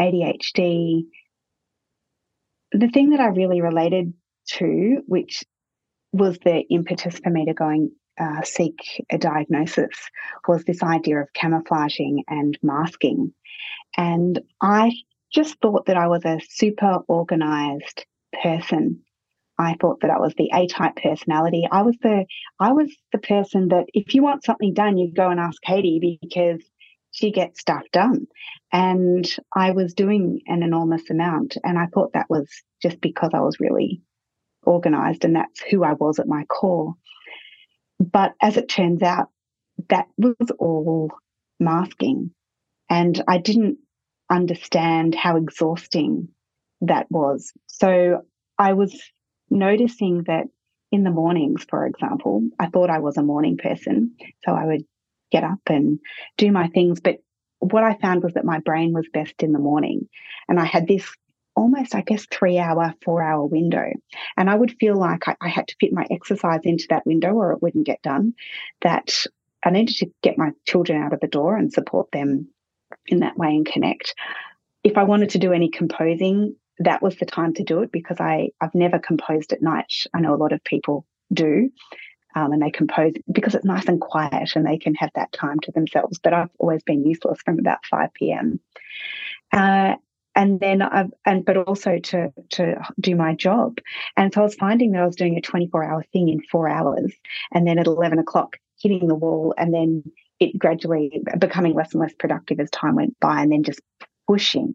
ADHD, 0.00 1.04
the 2.72 2.88
thing 2.88 3.10
that 3.10 3.20
I 3.20 3.26
really 3.28 3.60
related 3.60 4.12
to, 4.48 5.02
which 5.06 5.44
was 6.12 6.38
the 6.44 6.60
impetus 6.70 7.18
for 7.18 7.30
me 7.30 7.46
to 7.46 7.54
go 7.54 7.68
and 7.68 7.90
uh, 8.18 8.42
seek 8.42 9.04
a 9.10 9.18
diagnosis, 9.18 9.96
was 10.46 10.64
this 10.64 10.82
idea 10.82 11.20
of 11.20 11.32
camouflaging 11.34 12.24
and 12.28 12.58
masking. 12.62 13.32
And 13.96 14.40
I 14.60 14.92
just 15.32 15.60
thought 15.60 15.86
that 15.86 15.96
I 15.96 16.08
was 16.08 16.24
a 16.24 16.40
super 16.48 16.98
organized 17.08 18.06
person. 18.42 19.02
I 19.58 19.74
thought 19.80 20.00
that 20.02 20.10
I 20.10 20.18
was 20.18 20.34
the 20.34 20.50
A-type 20.54 20.96
personality. 20.96 21.66
I 21.70 21.82
was 21.82 21.96
the 22.02 22.24
I 22.60 22.72
was 22.72 22.94
the 23.12 23.18
person 23.18 23.68
that 23.68 23.86
if 23.92 24.14
you 24.14 24.22
want 24.22 24.44
something 24.44 24.72
done, 24.72 24.96
you 24.98 25.12
go 25.12 25.28
and 25.30 25.40
ask 25.40 25.60
Katy 25.62 26.18
because 26.22 26.62
she 27.10 27.32
gets 27.32 27.60
stuff 27.60 27.82
done. 27.92 28.26
And 28.72 29.28
I 29.54 29.72
was 29.72 29.94
doing 29.94 30.40
an 30.46 30.62
enormous 30.62 31.10
amount. 31.10 31.56
And 31.64 31.78
I 31.78 31.86
thought 31.86 32.12
that 32.12 32.30
was 32.30 32.48
just 32.80 33.00
because 33.00 33.30
I 33.34 33.40
was 33.40 33.58
really 33.58 34.00
organized 34.62 35.24
and 35.24 35.34
that's 35.34 35.60
who 35.60 35.82
I 35.82 35.94
was 35.94 36.18
at 36.18 36.28
my 36.28 36.44
core. 36.44 36.94
But 37.98 38.34
as 38.40 38.56
it 38.56 38.68
turns 38.68 39.02
out, 39.02 39.28
that 39.88 40.06
was 40.16 40.50
all 40.58 41.10
masking. 41.58 42.30
And 42.88 43.22
I 43.26 43.38
didn't 43.38 43.78
understand 44.30 45.14
how 45.14 45.36
exhausting 45.36 46.28
that 46.82 47.10
was. 47.10 47.52
So 47.66 48.22
I 48.58 48.72
was 48.74 49.00
noticing 49.50 50.24
that 50.24 50.46
in 50.90 51.04
the 51.04 51.10
mornings, 51.10 51.64
for 51.68 51.86
example, 51.86 52.48
I 52.58 52.66
thought 52.66 52.90
I 52.90 52.98
was 52.98 53.16
a 53.16 53.22
morning 53.22 53.56
person. 53.56 54.16
So 54.44 54.52
I 54.52 54.64
would 54.64 54.84
get 55.30 55.44
up 55.44 55.60
and 55.66 55.98
do 56.36 56.50
my 56.50 56.68
things. 56.68 57.00
But 57.00 57.16
what 57.58 57.84
I 57.84 57.96
found 57.98 58.22
was 58.22 58.34
that 58.34 58.44
my 58.44 58.60
brain 58.60 58.92
was 58.92 59.08
best 59.12 59.42
in 59.42 59.52
the 59.52 59.58
morning. 59.58 60.08
And 60.48 60.58
I 60.58 60.64
had 60.64 60.86
this 60.86 61.04
almost, 61.54 61.94
I 61.94 62.02
guess, 62.02 62.26
three 62.30 62.58
hour, 62.58 62.94
four 63.04 63.22
hour 63.22 63.44
window. 63.44 63.92
And 64.36 64.48
I 64.48 64.54
would 64.54 64.76
feel 64.78 64.96
like 64.96 65.28
I, 65.28 65.36
I, 65.40 65.48
had 65.48 65.66
to 65.68 65.76
fit 65.80 65.92
my 65.92 66.06
exercise 66.08 66.60
into 66.62 66.86
that 66.90 67.04
window 67.04 67.32
or 67.32 67.52
it 67.52 67.60
wouldn't 67.60 67.86
get 67.86 68.00
done. 68.02 68.34
That 68.82 69.24
I 69.64 69.70
needed 69.70 69.96
to 69.96 70.10
get 70.22 70.38
my 70.38 70.52
children 70.66 71.02
out 71.02 71.12
of 71.12 71.20
the 71.20 71.26
door 71.26 71.56
and 71.56 71.72
support 71.72 72.10
them 72.12 72.48
in 73.08 73.20
that 73.20 73.36
way 73.36 73.48
and 73.48 73.66
connect. 73.66 74.14
If 74.84 74.96
I 74.96 75.02
wanted 75.04 75.30
to 75.30 75.38
do 75.38 75.52
any 75.52 75.68
composing, 75.68 76.54
that 76.78 77.02
was 77.02 77.16
the 77.16 77.26
time 77.26 77.54
to 77.54 77.64
do 77.64 77.82
it 77.82 77.92
because 77.92 78.20
I, 78.20 78.50
I've 78.60 78.74
never 78.74 78.98
composed 78.98 79.52
at 79.52 79.62
night. 79.62 79.92
I 80.14 80.20
know 80.20 80.34
a 80.34 80.36
lot 80.36 80.52
of 80.52 80.62
people 80.64 81.06
do. 81.32 81.70
Um, 82.34 82.52
and 82.52 82.62
they 82.62 82.70
compose 82.70 83.14
because 83.32 83.54
it's 83.54 83.64
nice 83.64 83.86
and 83.86 84.00
quiet 84.00 84.50
and 84.54 84.64
they 84.64 84.78
can 84.78 84.94
have 84.96 85.10
that 85.14 85.32
time 85.32 85.58
to 85.60 85.72
themselves. 85.72 86.20
But 86.22 86.34
I've 86.34 86.50
always 86.58 86.82
been 86.82 87.06
useless 87.06 87.40
from 87.44 87.58
about 87.58 87.84
5 87.86 88.12
p.m. 88.14 88.60
Uh, 89.50 89.94
and 90.38 90.60
then 90.60 90.82
I've, 90.82 91.10
and 91.26 91.44
but 91.44 91.56
also 91.56 91.98
to 91.98 92.32
to 92.50 92.80
do 93.00 93.16
my 93.16 93.34
job. 93.34 93.78
And 94.16 94.32
so 94.32 94.42
I 94.42 94.44
was 94.44 94.54
finding 94.54 94.92
that 94.92 95.02
I 95.02 95.06
was 95.06 95.16
doing 95.16 95.36
a 95.36 95.40
24 95.40 95.84
hour 95.84 96.04
thing 96.12 96.28
in 96.28 96.40
four 96.42 96.68
hours, 96.68 97.12
and 97.52 97.66
then 97.66 97.78
at 97.78 97.86
11 97.86 98.20
o'clock 98.20 98.58
hitting 98.80 99.08
the 99.08 99.16
wall, 99.16 99.52
and 99.58 99.74
then 99.74 100.04
it 100.40 100.58
gradually 100.58 101.22
becoming 101.38 101.74
less 101.74 101.92
and 101.92 102.00
less 102.00 102.14
productive 102.14 102.60
as 102.60 102.70
time 102.70 102.96
went 102.96 103.18
by, 103.20 103.42
and 103.42 103.52
then 103.52 103.62
just 103.62 103.80
pushing. 104.26 104.74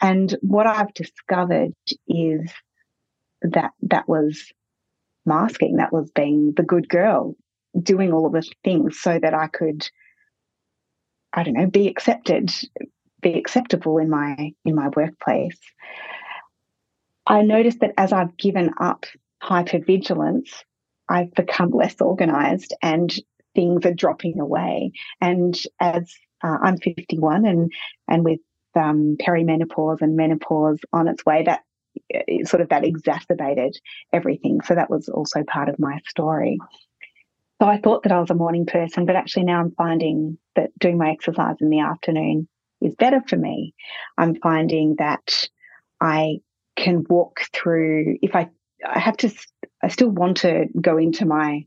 And 0.00 0.34
what 0.40 0.66
I've 0.66 0.94
discovered 0.94 1.74
is 2.08 2.50
that 3.42 3.72
that 3.82 4.08
was 4.08 4.52
masking, 5.26 5.76
that 5.76 5.92
was 5.92 6.10
being 6.12 6.54
the 6.56 6.62
good 6.62 6.88
girl, 6.88 7.36
doing 7.80 8.12
all 8.12 8.26
of 8.26 8.32
the 8.32 8.48
things 8.64 8.98
so 9.00 9.18
that 9.18 9.34
I 9.34 9.48
could, 9.48 9.88
I 11.32 11.42
don't 11.42 11.54
know, 11.54 11.66
be 11.66 11.88
accepted, 11.88 12.50
be 13.20 13.34
acceptable 13.34 13.98
in 13.98 14.08
my 14.08 14.52
in 14.64 14.74
my 14.74 14.88
workplace. 14.88 15.58
I 17.26 17.42
noticed 17.42 17.80
that 17.80 17.94
as 17.98 18.12
I've 18.12 18.36
given 18.38 18.70
up 18.80 19.04
hypervigilance, 19.42 20.50
I've 21.08 21.32
become 21.34 21.70
less 21.70 22.00
organized 22.00 22.74
and 22.82 23.12
things 23.54 23.84
are 23.86 23.94
dropping 23.94 24.40
away. 24.40 24.92
And 25.20 25.58
as 25.80 26.12
uh, 26.42 26.58
I'm 26.62 26.78
51 26.78 27.44
and 27.44 27.72
and 28.08 28.24
with 28.24 28.40
um, 28.74 29.16
perimenopause 29.20 30.00
and 30.00 30.16
menopause 30.16 30.78
on 30.92 31.08
its 31.08 31.24
way, 31.26 31.42
that 31.44 31.60
uh, 32.14 32.44
sort 32.44 32.60
of 32.60 32.68
that 32.68 32.84
exacerbated 32.84 33.76
everything. 34.12 34.60
So 34.62 34.74
that 34.74 34.90
was 34.90 35.08
also 35.08 35.42
part 35.44 35.68
of 35.68 35.78
my 35.78 35.98
story. 36.08 36.58
So 37.60 37.68
I 37.68 37.78
thought 37.78 38.04
that 38.04 38.12
I 38.12 38.20
was 38.20 38.30
a 38.30 38.34
morning 38.34 38.64
person, 38.64 39.04
but 39.04 39.16
actually 39.16 39.44
now 39.44 39.60
I'm 39.60 39.72
finding 39.72 40.38
that 40.56 40.70
doing 40.78 40.96
my 40.96 41.10
exercise 41.10 41.56
in 41.60 41.68
the 41.68 41.80
afternoon 41.80 42.48
is 42.80 42.94
better 42.94 43.20
for 43.26 43.36
me. 43.36 43.74
I'm 44.16 44.34
finding 44.36 44.96
that 44.98 45.48
I 46.00 46.38
can 46.76 47.04
walk 47.08 47.40
through 47.52 48.16
if 48.22 48.34
I 48.34 48.48
I 48.86 48.98
have 48.98 49.18
to 49.18 49.30
I 49.82 49.88
still 49.88 50.08
want 50.08 50.38
to 50.38 50.66
go 50.80 50.96
into 50.96 51.26
my 51.26 51.66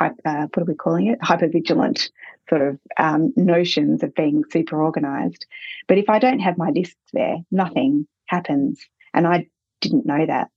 uh, 0.00 0.46
what 0.54 0.58
are 0.58 0.64
we 0.64 0.74
calling 0.74 1.06
it 1.08 1.20
hypervigilant 1.20 2.10
sort 2.48 2.62
of 2.62 2.78
um, 2.98 3.32
notions 3.36 4.02
of 4.02 4.14
being 4.14 4.42
super 4.50 4.82
organized 4.82 5.46
but 5.88 5.98
if 5.98 6.08
I 6.08 6.18
don't 6.18 6.40
have 6.40 6.58
my 6.58 6.70
lists 6.70 6.96
there 7.12 7.36
nothing 7.50 8.06
happens 8.26 8.80
and 9.14 9.26
I 9.26 9.48
didn't 9.80 10.06
know 10.06 10.26
that 10.26 10.48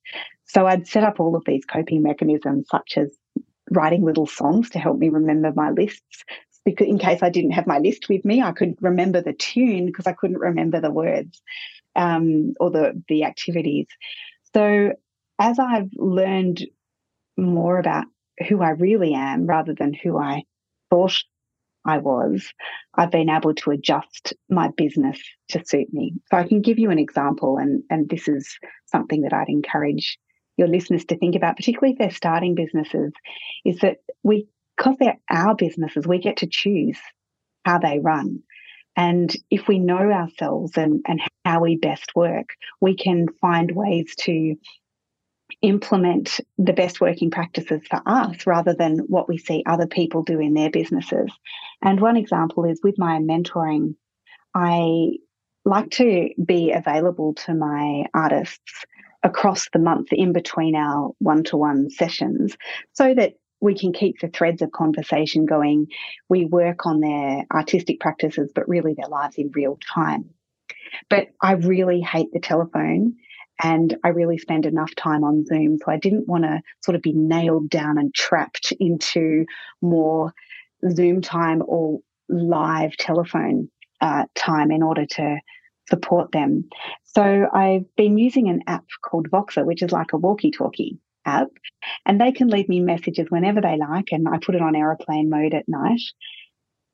so 0.46 0.68
I'd 0.68 0.88
set 0.88 1.04
up 1.04 1.20
all 1.20 1.36
of 1.36 1.44
these 1.46 1.66
coping 1.66 2.04
mechanisms 2.04 2.68
such 2.70 2.98
as 2.98 3.16
writing 3.72 4.04
little 4.04 4.28
songs 4.28 4.70
to 4.72 4.80
help 4.80 4.98
me 4.98 5.10
remember 5.10 5.52
my 5.56 5.72
lists 5.72 6.24
because 6.66 6.88
in 6.88 6.98
case 6.98 7.22
I 7.22 7.30
didn't 7.30 7.52
have 7.52 7.68
my 7.68 7.80
list 7.80 8.08
with 8.08 8.24
me, 8.24 8.42
I 8.42 8.54
could 8.54 8.76
remember 8.82 9.22
the 9.22 9.34
tune 9.34 9.86
because 9.88 10.08
I 10.08 10.14
couldn't 10.14 10.40
remember 10.40 10.80
the 10.80 10.92
words. 10.92 11.42
um, 11.96 12.54
or 12.60 12.72
the 12.72 13.02
the 13.08 13.24
activities. 13.24 13.88
So 14.54 14.94
as 15.40 15.60
I've 15.60 15.90
learned 15.96 16.66
more 17.38 17.80
about 17.80 18.06
who 18.48 18.62
I 18.62 18.72
really 18.72 19.14
am 19.14 19.46
rather 19.46 19.74
than 19.74 19.94
who 19.94 20.18
I 20.18 20.44
thought 20.90 21.24
I 21.86 21.98
was, 21.98 22.52
I've 22.96 23.12
been 23.12 23.30
able 23.30 23.54
to 23.56 23.72
adjust 23.72 24.34
my 24.50 24.70
business 24.78 25.20
to 25.50 25.64
suit 25.66 25.94
me. 25.94 26.14
So 26.32 26.38
I 26.38 26.48
can 26.48 26.62
give 26.62 26.80
you 26.80 26.92
an 26.92 27.00
example, 27.00 27.58
and, 27.58 27.84
and 27.90 28.10
this 28.10 28.28
is 28.28 28.58
something 28.86 29.22
that 29.22 29.34
I'd 29.34 29.50
encourage 29.50 30.18
your 30.56 30.68
listeners 30.68 31.04
to 31.06 31.18
think 31.18 31.36
about, 31.36 31.58
particularly 31.58 31.94
if 31.94 32.00
they're 32.00 32.12
starting 32.12 32.56
businesses, 32.56 33.12
is 33.66 33.80
that 33.80 33.98
we, 34.24 34.48
because 34.78 34.96
they're 35.00 35.20
our 35.30 35.56
businesses, 35.56 36.08
we 36.08 36.20
get 36.20 36.38
to 36.38 36.48
choose 36.48 36.98
how 37.66 37.80
they 37.80 38.00
run. 38.00 38.40
And 38.96 39.36
if 39.50 39.68
we 39.68 39.80
know 39.80 40.12
ourselves 40.12 40.78
and, 40.78 41.04
and 41.08 41.20
how 41.44 41.62
we 41.62 41.76
best 41.76 42.16
work, 42.16 42.50
we 42.80 42.96
can 42.96 43.28
find 43.42 43.72
ways 43.72 44.14
to 44.20 44.56
implement 45.64 46.42
the 46.58 46.74
best 46.74 47.02
working 47.02 47.32
practices 47.32 47.82
for 47.90 48.02
us 48.06 48.46
rather 48.46 48.74
than 48.74 49.00
what 49.08 49.28
we 49.28 49.38
see 49.38 49.64
other 49.66 49.88
people 49.88 50.22
do 50.22 50.40
in 50.40 50.54
their 50.54 50.70
businesses. 50.70 51.32
And 51.82 52.00
one 52.00 52.18
example 52.18 52.66
is 52.66 52.82
with 52.84 53.00
my 53.00 53.20
mentoring, 53.20 53.96
I 54.54 55.18
like 55.66 55.90
to 55.92 56.30
be 56.46 56.72
available 56.72 57.34
to 57.46 57.54
my 57.54 58.04
artists 58.14 58.86
across 59.24 59.70
the 59.72 59.80
month 59.80 60.12
in 60.12 60.34
between 60.34 60.76
our 60.76 61.12
one 61.20 61.46
to 61.46 61.58
one 61.58 61.90
sessions 61.90 62.58
so 62.92 63.14
that 63.16 63.36
we 63.62 63.74
can 63.74 63.94
keep 63.94 64.20
the 64.20 64.28
threads 64.28 64.62
of 64.62 64.74
conversation 64.74 65.46
going. 65.46 65.88
We 66.28 66.44
work 66.44 66.86
on 66.86 67.00
their 67.00 67.46
artistic 67.54 68.02
practices, 68.02 68.52
but 68.54 68.68
really 68.68 68.94
their 68.94 69.08
lives 69.08 69.38
in 69.38 69.52
real 69.56 69.80
time. 69.94 70.30
But 71.10 71.30
I 71.42 71.54
really 71.54 72.02
hate 72.02 72.34
the 72.34 72.42
telephone 72.42 73.16
and 73.62 73.96
I 74.04 74.10
really 74.10 74.38
spend 74.38 74.66
enough 74.66 74.94
time 74.96 75.24
on 75.24 75.46
Zoom. 75.46 75.78
So 75.78 75.92
I 75.92 75.98
didn't 75.98 76.28
want 76.28 76.44
to 76.44 76.62
sort 76.84 76.96
of 76.96 77.02
be 77.02 77.14
nailed 77.14 77.70
down 77.70 77.98
and 77.98 78.14
trapped 78.14 78.74
into 78.80 79.46
more 79.82 80.34
Zoom 80.92 81.22
time 81.22 81.62
or 81.66 82.00
live 82.30 82.98
telephone 82.98 83.70
uh, 84.02 84.26
time 84.36 84.72
in 84.72 84.84
order 84.84 85.06
to 85.06 85.38
support 85.90 86.32
them. 86.32 86.70
So 87.04 87.48
I've 87.54 87.86
been 87.96 88.18
using 88.18 88.50
an 88.50 88.62
app 88.68 88.86
called 89.04 89.30
Voxer, 89.30 89.66
which 89.66 89.84
is 89.84 89.92
like 89.92 90.14
a 90.14 90.18
walkie 90.18 90.52
talkie 90.52 90.98
app, 91.26 91.50
and 92.06 92.20
they 92.20 92.32
can 92.32 92.48
leave 92.50 92.68
me 92.68 92.80
messages 92.80 93.28
whenever 93.30 93.62
they 93.62 93.78
like, 93.78 94.10
and 94.12 94.28
I 94.28 94.38
put 94.40 94.56
it 94.56 94.62
on 94.62 94.76
aeroplane 94.76 95.30
mode 95.30 95.54
at 95.54 95.68
night. 95.68 96.02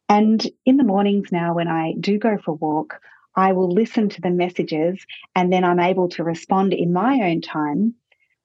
And 0.08 0.46
in 0.66 0.78
the 0.78 0.84
mornings 0.84 1.32
now, 1.32 1.54
when 1.54 1.68
I 1.68 1.94
do 2.00 2.18
go 2.18 2.38
for 2.44 2.52
a 2.52 2.56
walk, 2.56 3.00
I 3.40 3.54
will 3.54 3.72
listen 3.72 4.10
to 4.10 4.22
the 4.22 4.32
messages 4.32 5.00
and 5.34 5.52
then 5.52 5.64
I'm 5.64 5.80
able 5.80 6.10
to 6.10 6.26
respond 6.26 6.74
in 6.74 6.92
my 6.92 7.22
own 7.30 7.40
time. 7.40 7.96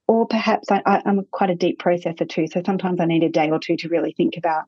Or 0.07 0.25
perhaps 0.27 0.71
I, 0.71 1.03
am 1.05 1.27
quite 1.33 1.51
a 1.51 1.57
deep 1.57 1.81
processor 1.81 2.29
too. 2.29 2.47
So 2.47 2.63
sometimes 2.65 3.01
I 3.01 3.07
need 3.07 3.25
a 3.25 3.29
day 3.29 3.51
or 3.51 3.59
two 3.59 3.77
to 3.79 3.89
really 3.89 4.13
think 4.17 4.37
about 4.37 4.65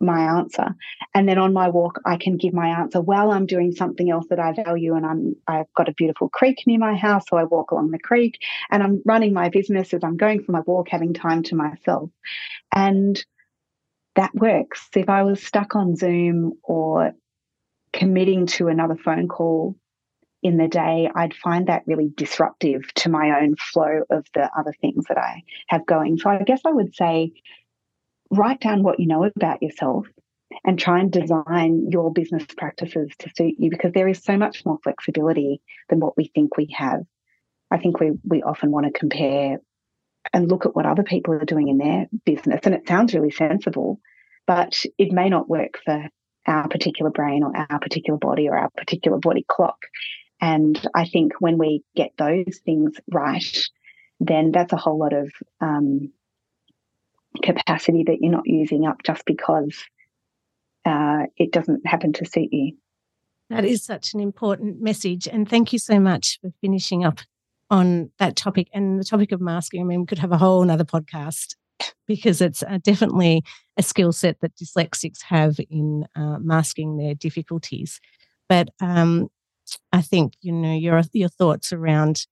my 0.00 0.38
answer. 0.38 0.68
And 1.14 1.28
then 1.28 1.36
on 1.36 1.52
my 1.52 1.68
walk, 1.68 2.00
I 2.06 2.16
can 2.16 2.38
give 2.38 2.54
my 2.54 2.68
answer 2.68 3.02
while 3.02 3.30
I'm 3.30 3.44
doing 3.44 3.72
something 3.72 4.10
else 4.10 4.24
that 4.30 4.38
I 4.38 4.54
value. 4.54 4.94
And 4.94 5.04
I'm, 5.04 5.36
I've 5.46 5.72
got 5.76 5.90
a 5.90 5.94
beautiful 5.94 6.30
creek 6.30 6.62
near 6.66 6.78
my 6.78 6.96
house. 6.96 7.24
So 7.28 7.36
I 7.36 7.44
walk 7.44 7.72
along 7.72 7.90
the 7.90 7.98
creek 7.98 8.38
and 8.70 8.82
I'm 8.82 9.02
running 9.04 9.34
my 9.34 9.50
business 9.50 9.92
as 9.92 10.02
I'm 10.02 10.16
going 10.16 10.44
for 10.44 10.52
my 10.52 10.62
walk, 10.64 10.88
having 10.88 11.12
time 11.12 11.42
to 11.42 11.56
myself. 11.56 12.08
And 12.74 13.22
that 14.14 14.34
works. 14.34 14.88
If 14.96 15.10
I 15.10 15.24
was 15.24 15.42
stuck 15.42 15.76
on 15.76 15.94
Zoom 15.94 16.54
or 16.62 17.12
committing 17.96 18.46
to 18.46 18.68
another 18.68 18.94
phone 18.94 19.26
call 19.26 19.74
in 20.42 20.58
the 20.58 20.68
day, 20.68 21.10
I'd 21.12 21.34
find 21.34 21.66
that 21.66 21.82
really 21.86 22.12
disruptive 22.14 22.82
to 22.96 23.08
my 23.08 23.40
own 23.40 23.56
flow 23.56 24.02
of 24.10 24.26
the 24.34 24.48
other 24.56 24.72
things 24.80 25.06
that 25.08 25.18
I 25.18 25.42
have 25.66 25.86
going. 25.86 26.18
So 26.18 26.30
I 26.30 26.42
guess 26.42 26.60
I 26.64 26.70
would 26.70 26.94
say 26.94 27.32
write 28.30 28.60
down 28.60 28.82
what 28.82 29.00
you 29.00 29.06
know 29.06 29.24
about 29.24 29.62
yourself 29.62 30.06
and 30.64 30.78
try 30.78 31.00
and 31.00 31.10
design 31.10 31.88
your 31.90 32.12
business 32.12 32.44
practices 32.56 33.10
to 33.18 33.30
suit 33.34 33.54
you 33.58 33.70
because 33.70 33.92
there 33.92 34.08
is 34.08 34.22
so 34.22 34.36
much 34.36 34.64
more 34.64 34.78
flexibility 34.84 35.62
than 35.88 35.98
what 35.98 36.16
we 36.16 36.30
think 36.34 36.56
we 36.56 36.74
have. 36.76 37.00
I 37.70 37.78
think 37.78 37.98
we 37.98 38.12
we 38.22 38.42
often 38.42 38.70
want 38.70 38.86
to 38.86 38.98
compare 38.98 39.58
and 40.32 40.48
look 40.48 40.66
at 40.66 40.76
what 40.76 40.86
other 40.86 41.02
people 41.02 41.34
are 41.34 41.44
doing 41.44 41.68
in 41.68 41.78
their 41.78 42.06
business 42.24 42.60
and 42.64 42.74
it 42.74 42.86
sounds 42.86 43.14
really 43.14 43.30
sensible, 43.30 44.00
but 44.46 44.84
it 44.98 45.12
may 45.12 45.28
not 45.28 45.48
work 45.48 45.78
for 45.84 46.08
our 46.46 46.68
particular 46.68 47.10
brain 47.10 47.42
or 47.42 47.52
our 47.56 47.78
particular 47.78 48.18
body 48.18 48.48
or 48.48 48.56
our 48.56 48.70
particular 48.76 49.18
body 49.18 49.44
clock. 49.48 49.78
And 50.40 50.80
I 50.94 51.06
think 51.06 51.32
when 51.40 51.58
we 51.58 51.82
get 51.94 52.12
those 52.18 52.60
things 52.64 52.96
right, 53.10 53.58
then 54.20 54.52
that's 54.52 54.72
a 54.72 54.76
whole 54.76 54.98
lot 54.98 55.12
of 55.12 55.32
um, 55.60 56.12
capacity 57.42 58.04
that 58.06 58.18
you're 58.20 58.32
not 58.32 58.46
using 58.46 58.86
up 58.86 59.02
just 59.02 59.24
because 59.24 59.76
uh, 60.84 61.24
it 61.36 61.52
doesn't 61.52 61.86
happen 61.86 62.12
to 62.14 62.24
suit 62.24 62.52
you. 62.52 62.76
That 63.50 63.64
is 63.64 63.84
such 63.84 64.12
an 64.14 64.20
important 64.20 64.80
message. 64.80 65.28
And 65.28 65.48
thank 65.48 65.72
you 65.72 65.78
so 65.78 66.00
much 66.00 66.38
for 66.40 66.50
finishing 66.60 67.04
up 67.04 67.20
on 67.70 68.10
that 68.18 68.36
topic 68.36 68.68
and 68.72 68.98
the 68.98 69.04
topic 69.04 69.32
of 69.32 69.40
masking. 69.40 69.80
I 69.80 69.84
mean, 69.84 70.00
we 70.00 70.06
could 70.06 70.18
have 70.18 70.32
a 70.32 70.38
whole 70.38 70.62
another 70.62 70.84
podcast 70.84 71.54
because 72.06 72.40
it's 72.40 72.62
uh, 72.62 72.78
definitely 72.82 73.42
a 73.76 73.82
skill 73.82 74.12
set 74.12 74.40
that 74.40 74.56
dyslexics 74.56 75.22
have 75.22 75.56
in 75.70 76.06
uh, 76.14 76.38
masking 76.38 76.96
their 76.96 77.14
difficulties. 77.14 78.00
But 78.48 78.70
um, 78.80 79.28
I 79.92 80.02
think 80.02 80.34
you 80.40 80.52
know 80.52 80.74
your 80.74 81.02
your 81.12 81.28
thoughts 81.28 81.72
around 81.72 82.26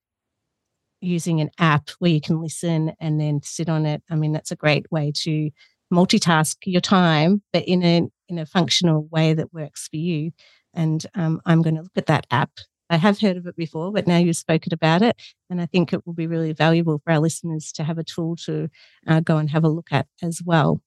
using 1.00 1.40
an 1.40 1.50
app 1.58 1.90
where 1.98 2.10
you 2.10 2.20
can 2.20 2.40
listen 2.40 2.92
and 2.98 3.20
then 3.20 3.40
sit 3.42 3.68
on 3.68 3.86
it. 3.86 4.02
I 4.10 4.16
mean, 4.16 4.32
that's 4.32 4.50
a 4.50 4.56
great 4.56 4.90
way 4.90 5.12
to 5.16 5.50
multitask 5.92 6.56
your 6.64 6.80
time, 6.80 7.42
but 7.52 7.64
in 7.64 7.82
a 7.82 8.08
in 8.28 8.38
a 8.38 8.46
functional 8.46 9.06
way 9.10 9.34
that 9.34 9.52
works 9.52 9.88
for 9.88 9.96
you. 9.96 10.32
And 10.72 11.06
um, 11.14 11.40
I'm 11.46 11.62
going 11.62 11.76
to 11.76 11.82
look 11.82 11.96
at 11.96 12.06
that 12.06 12.26
app 12.30 12.50
I 12.90 12.96
have 12.96 13.20
heard 13.20 13.36
of 13.36 13.46
it 13.46 13.56
before, 13.56 13.92
but 13.92 14.06
now 14.06 14.18
you've 14.18 14.36
spoken 14.36 14.72
about 14.74 15.02
it. 15.02 15.16
And 15.50 15.60
I 15.60 15.66
think 15.66 15.92
it 15.92 16.06
will 16.06 16.12
be 16.12 16.26
really 16.26 16.52
valuable 16.52 17.00
for 17.02 17.12
our 17.12 17.20
listeners 17.20 17.72
to 17.72 17.84
have 17.84 17.98
a 17.98 18.04
tool 18.04 18.36
to 18.44 18.68
uh, 19.06 19.20
go 19.20 19.38
and 19.38 19.50
have 19.50 19.64
a 19.64 19.68
look 19.68 19.88
at 19.90 20.06
as 20.22 20.42
well. 20.44 20.80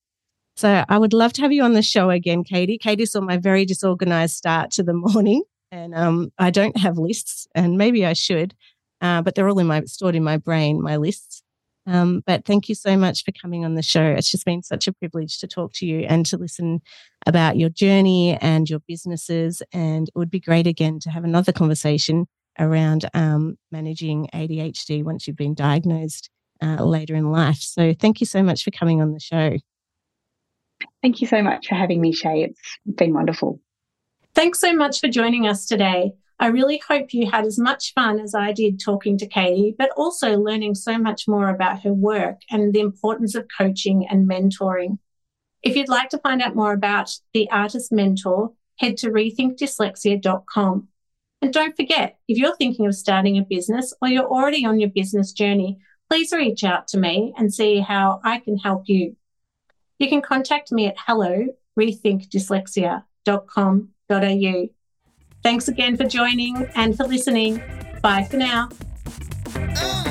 So 0.55 0.83
I 0.89 0.97
would 0.97 1.13
love 1.13 1.33
to 1.33 1.41
have 1.41 1.51
you 1.51 1.63
on 1.63 1.73
the 1.73 1.83
show 1.83 2.09
again, 2.09 2.43
Katy. 2.43 2.79
Katy 2.79 3.05
saw 3.05 3.21
my 3.21 3.37
very 3.37 3.63
disorganized 3.63 4.35
start 4.35 4.71
to 4.71 4.83
the 4.83 4.93
morning, 5.13 5.43
and 5.71 5.93
um, 5.93 6.31
I 6.39 6.49
don't 6.49 6.77
have 6.77 6.97
lists, 6.97 7.47
and 7.53 7.77
maybe 7.77 8.05
I 8.05 8.13
should, 8.13 8.55
uh, 8.99 9.21
but 9.21 9.35
they're 9.35 9.47
all 9.47 9.59
in 9.59 9.67
my 9.67 9.83
stored 9.83 10.15
in 10.15 10.23
my 10.23 10.37
brain, 10.37 10.81
my 10.81 10.97
lists. 10.97 11.43
Um, 11.87 12.21
but 12.25 12.45
thank 12.45 12.67
you 12.67 12.75
so 12.75 12.97
much 12.97 13.23
for 13.23 13.31
coming 13.31 13.63
on 13.63 13.75
the 13.75 13.81
show. 13.81 14.03
It's 14.03 14.29
just 14.29 14.45
been 14.45 14.61
such 14.61 14.87
a 14.87 14.93
privilege 14.93 15.39
to 15.39 15.47
talk 15.47 15.71
to 15.75 15.85
you 15.85 16.01
and 16.01 16.25
to 16.27 16.37
listen 16.37 16.81
about 17.25 17.57
your 17.57 17.69
journey 17.69 18.37
and 18.41 18.69
your 18.69 18.81
businesses. 18.87 19.63
And 19.71 20.09
it 20.09 20.17
would 20.17 20.29
be 20.29 20.41
great 20.41 20.67
again 20.67 20.99
to 20.99 21.09
have 21.09 21.23
another 21.23 21.53
conversation 21.53 22.27
around 22.59 23.09
um, 23.13 23.57
managing 23.71 24.27
ADHD 24.33 25.03
once 25.03 25.27
you've 25.27 25.37
been 25.37 25.53
diagnosed 25.53 26.29
uh, 26.61 26.83
later 26.83 27.15
in 27.15 27.31
life. 27.31 27.59
So 27.59 27.93
thank 27.93 28.19
you 28.19 28.25
so 28.25 28.43
much 28.43 28.63
for 28.63 28.71
coming 28.71 29.01
on 29.01 29.13
the 29.13 29.19
show. 29.19 29.57
Thank 31.01 31.21
you 31.21 31.27
so 31.27 31.41
much 31.41 31.67
for 31.67 31.75
having 31.75 32.01
me, 32.01 32.11
Shae. 32.11 32.49
It's 32.49 32.77
been 32.85 33.13
wonderful. 33.13 33.61
Thanks 34.35 34.59
so 34.59 34.73
much 34.73 34.99
for 34.99 35.07
joining 35.07 35.47
us 35.47 35.65
today. 35.65 36.11
I 36.39 36.47
really 36.47 36.81
hope 36.87 37.13
you 37.13 37.29
had 37.29 37.45
as 37.45 37.57
much 37.57 37.93
fun 37.93 38.19
as 38.19 38.35
I 38.35 38.51
did 38.51 38.79
talking 38.79 39.17
to 39.17 39.27
Katy, 39.27 39.75
but 39.77 39.89
also 39.97 40.37
learning 40.37 40.75
so 40.75 40.99
much 40.99 41.27
more 41.27 41.49
about 41.49 41.83
her 41.83 41.93
work 41.93 42.41
and 42.51 42.73
the 42.73 42.79
importance 42.79 43.33
of 43.33 43.47
coaching 43.57 44.07
and 44.07 44.29
mentoring. 44.29 44.99
If 45.63 45.75
you'd 45.75 45.89
like 45.89 46.09
to 46.09 46.19
find 46.19 46.43
out 46.43 46.55
more 46.55 46.73
about 46.73 47.09
the 47.33 47.49
Artist 47.49 47.91
Mentor, 47.91 48.51
head 48.77 48.97
to 48.97 49.09
rethinkdyslexia.com. 49.09 50.87
And 51.41 51.53
don't 51.53 51.75
forget, 51.75 52.19
if 52.27 52.37
you're 52.37 52.55
thinking 52.55 52.85
of 52.85 52.93
starting 52.95 53.39
a 53.39 53.43
business 53.43 53.93
or 54.01 54.07
you're 54.07 54.27
already 54.27 54.65
on 54.65 54.79
your 54.79 54.89
business 54.89 55.31
journey, 55.31 55.79
please 56.09 56.31
reach 56.31 56.63
out 56.63 56.87
to 56.89 56.99
me 56.99 57.33
and 57.37 57.53
see 57.53 57.79
how 57.79 58.21
I 58.23 58.39
can 58.39 58.57
help 58.57 58.83
you. 58.85 59.15
You 59.97 60.07
can 60.07 60.21
contact 60.21 60.71
me 60.71 60.85
at 60.87 60.95
hello 60.97 61.47
rethinkdyslexia.com.au. 61.77 64.76
Thanks 65.43 65.67
again 65.67 65.97
for 65.97 66.05
joining 66.05 66.67
and 66.75 66.95
for 66.95 67.05
listening. 67.05 67.61
Bye 68.01 68.23
for 68.29 68.37
now. 68.37 68.69
Uh. 69.55 70.03